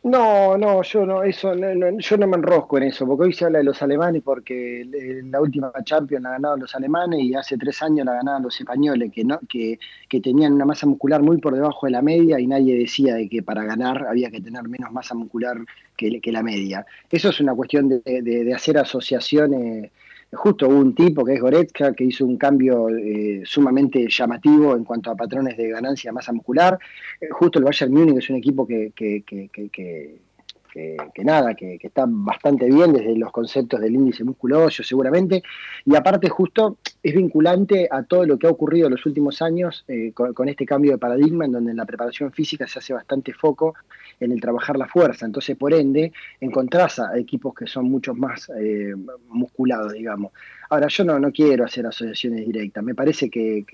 [0.05, 3.57] No, no, yo no, eso, yo no me enrosco en eso, porque hoy se habla
[3.57, 4.85] de los alemanes porque
[5.23, 9.11] la última Champions la ganaron los alemanes y hace tres años la ganaban los españoles,
[9.11, 9.79] que, no, que,
[10.21, 13.41] tenían una masa muscular muy por debajo de la media y nadie decía de que
[13.41, 15.57] para ganar había que tener menos masa muscular
[15.97, 16.85] que, que la media.
[17.09, 19.89] Eso es una cuestión de, de hacer asociaciones
[20.31, 24.83] justo hubo un tipo que es Goretzka que hizo un cambio eh, sumamente llamativo en
[24.83, 26.77] cuanto a patrones de ganancia masa muscular.
[27.19, 32.65] Eh, justo el Bayern Múnich es un equipo que, que, que, nada, que, está bastante
[32.65, 35.41] bien desde los conceptos del índice musculoso seguramente,
[35.85, 39.85] y aparte justo es vinculante a todo lo que ha ocurrido en los últimos años
[39.87, 43.33] eh, con, este cambio de paradigma en donde en la preparación física se hace bastante
[43.33, 43.75] foco
[44.19, 48.49] en el trabajar la fuerza, entonces por ende encontrás a equipos que son mucho más
[48.57, 48.93] eh,
[49.29, 50.31] musculados, digamos.
[50.69, 52.83] Ahora, yo no, no quiero hacer asociaciones directas.
[52.83, 53.65] Me parece que,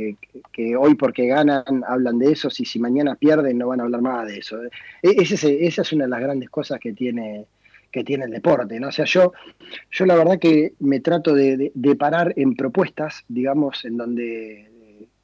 [0.77, 4.27] hoy porque ganan hablan de eso, y si mañana pierden no van a hablar más
[4.27, 4.61] de eso.
[4.63, 4.69] E,
[5.01, 7.45] esa es una de las grandes cosas que tiene,
[7.91, 8.79] que tiene el deporte.
[8.79, 8.89] ¿no?
[8.89, 9.33] O sea, yo,
[9.89, 14.71] yo la verdad que me trato de, de parar en propuestas, digamos, en donde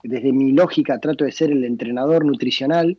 [0.04, 2.98] desde mi lógica trato de ser el entrenador nutricional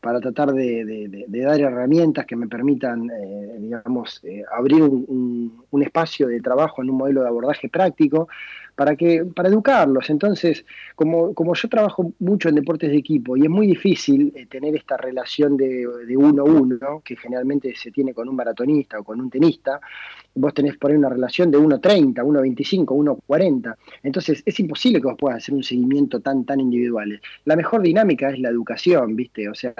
[0.00, 6.40] para tratar de, dar herramientas que me permitan, eh, digamos, eh, abrir un, espacio de
[6.40, 8.28] trabajo en un modelo de abordaje práctico
[8.80, 10.08] para, que, para educarlos.
[10.08, 10.64] Entonces,
[10.94, 14.74] como, como yo trabajo mucho en deportes de equipo y es muy difícil eh, tener
[14.74, 19.20] esta relación de, uno a uno, que generalmente se tiene con un maratonista o con
[19.20, 19.78] un tenista,
[20.34, 23.76] vos tenés por ahí una relación de 1.30, 1.25, 1.40.
[24.02, 27.20] Entonces es imposible que vos puedas hacer un seguimiento tan, tan individual.
[27.44, 29.46] La mejor dinámica es la educación, ¿viste?
[29.50, 29.74] O sea,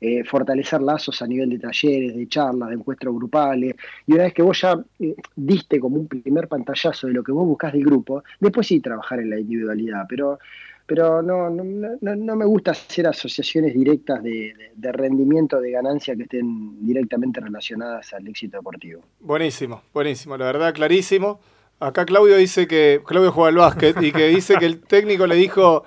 [0.00, 3.74] eh, fortalecer lazos a nivel de talleres, de charlas, de encuentros grupales.
[4.06, 7.32] Y una vez que vos ya eh, diste como un primer pantallazo de lo que
[7.32, 10.06] vos buscás del grupo, después sí trabajar en la individualidad.
[10.08, 10.38] Pero
[10.86, 14.54] pero no, no, no, me gusta hacer asociaciones directas de,
[14.92, 19.02] rendimiento, de ganancia que estén directamente relacionadas al éxito deportivo.
[19.18, 21.40] Buenísimo, buenísimo, la verdad, clarísimo.
[21.80, 25.34] Acá Claudio dice que, Claudio juega al básquet y que dice que el técnico le
[25.34, 25.84] dijo,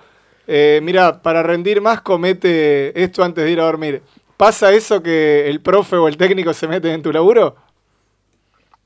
[0.47, 4.01] eh, mira, para rendir más comete esto antes de ir a dormir.
[4.35, 7.55] ¿Pasa eso que el profe o el técnico se meten en tu laburo?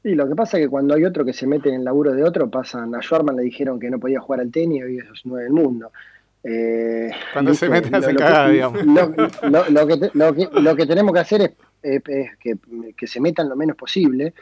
[0.04, 2.14] Y lo que pasa es que cuando hay otro que se mete en el laburo
[2.14, 2.94] de otro, pasan.
[2.94, 5.92] A Schwarman le dijeron que no podía jugar al tenis, hoy es nueve del mundo.
[6.44, 8.84] Eh, cuando se meten hacen cagada, digamos.
[8.84, 12.58] Lo, que, tenemos que hacer es, que,
[12.98, 14.34] que, se metan lo menos posible.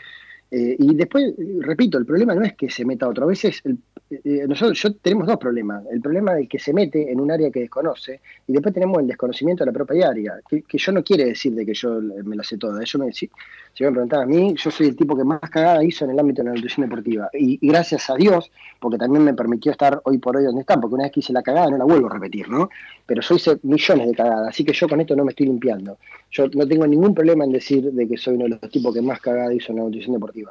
[0.50, 3.26] Eh, y después, repito, el problema no es que se meta otro.
[3.26, 3.78] A veces el,
[4.12, 5.84] eh, nosotros yo, tenemos dos problemas.
[5.90, 9.08] El problema del que se mete en un área que desconoce y después tenemos el
[9.08, 12.44] desconocimiento de la propia área, que, yo no quiere decir de que yo me la
[12.44, 12.84] sé toda.
[12.84, 13.30] Yo me, si,
[13.74, 16.20] si me preguntan a mí, yo soy el tipo que más cagada hizo en el
[16.20, 17.30] ámbito de la nutrición deportiva.
[17.34, 20.96] Y, gracias a Dios, porque también me permitió estar hoy por hoy donde están, porque
[20.96, 22.70] una vez que hice la cagada no la vuelvo a repetir, ¿no?
[23.06, 25.98] Pero yo millones de cagadas, así que yo con esto no me estoy limpiando.
[26.32, 29.02] Yo no tengo ningún problema en decir de que soy uno de los tipos que
[29.02, 30.50] más cagada hizo en la nutrición deportiva.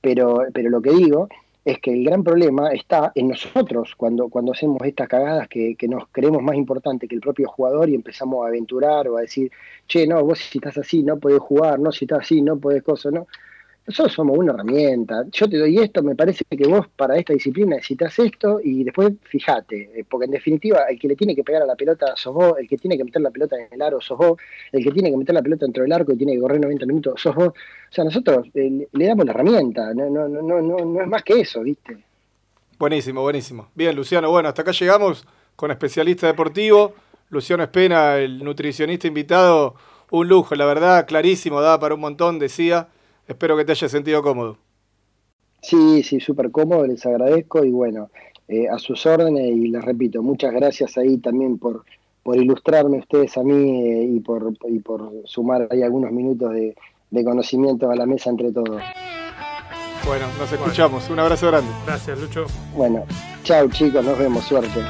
[0.00, 1.28] Pero, pero lo que digo
[1.64, 5.88] es que el gran problema está en nosotros cuando, cuando hacemos estas cagadas que, que,
[5.88, 9.50] nos creemos más importante que el propio jugador y empezamos a aventurar o a decir,
[9.86, 12.82] che, no, vos si estás así no podés jugar, no, si estás así no podés
[12.82, 13.26] cosas, no.
[13.86, 15.24] Nosotros somos una herramienta.
[15.30, 19.12] Yo te doy esto, me parece que vos para esta disciplina necesitas esto y después
[19.24, 22.32] fíjate, eh, porque en definitiva el que le tiene que pegar a la pelota sos
[22.32, 24.38] vos, el que tiene que meter la pelota en el aro sos vos,
[24.72, 26.86] el que tiene que meter la pelota dentro del arco y tiene que correr 90
[26.86, 27.48] minutos sos vos.
[27.48, 27.52] O
[27.94, 31.40] sea, nosotros eh, le damos la herramienta, no, no, no, no, no es más que
[31.40, 31.98] eso, ¿viste?
[32.78, 33.68] Buenísimo, buenísimo.
[33.74, 35.26] Bien, Luciano, bueno, hasta acá llegamos
[35.56, 36.94] con especialista deportivo.
[37.28, 39.74] Luciano Espena, el nutricionista invitado,
[40.10, 42.88] un lujo, la verdad, clarísimo, da para un montón, decía.
[43.26, 44.58] Espero que te haya sentido cómodo.
[45.62, 48.10] Sí, sí, súper cómodo, les agradezco y bueno,
[48.48, 51.84] eh, a sus órdenes y les repito, muchas gracias ahí también por,
[52.22, 56.76] por ilustrarme ustedes a mí eh, y, por, y por sumar ahí algunos minutos de,
[57.10, 58.82] de conocimiento a la mesa entre todos.
[60.04, 61.08] Bueno, nos escuchamos.
[61.08, 61.70] Un abrazo grande.
[61.86, 62.44] Gracias, Lucho.
[62.76, 63.04] Bueno,
[63.42, 64.80] chao chicos, nos vemos, suerte.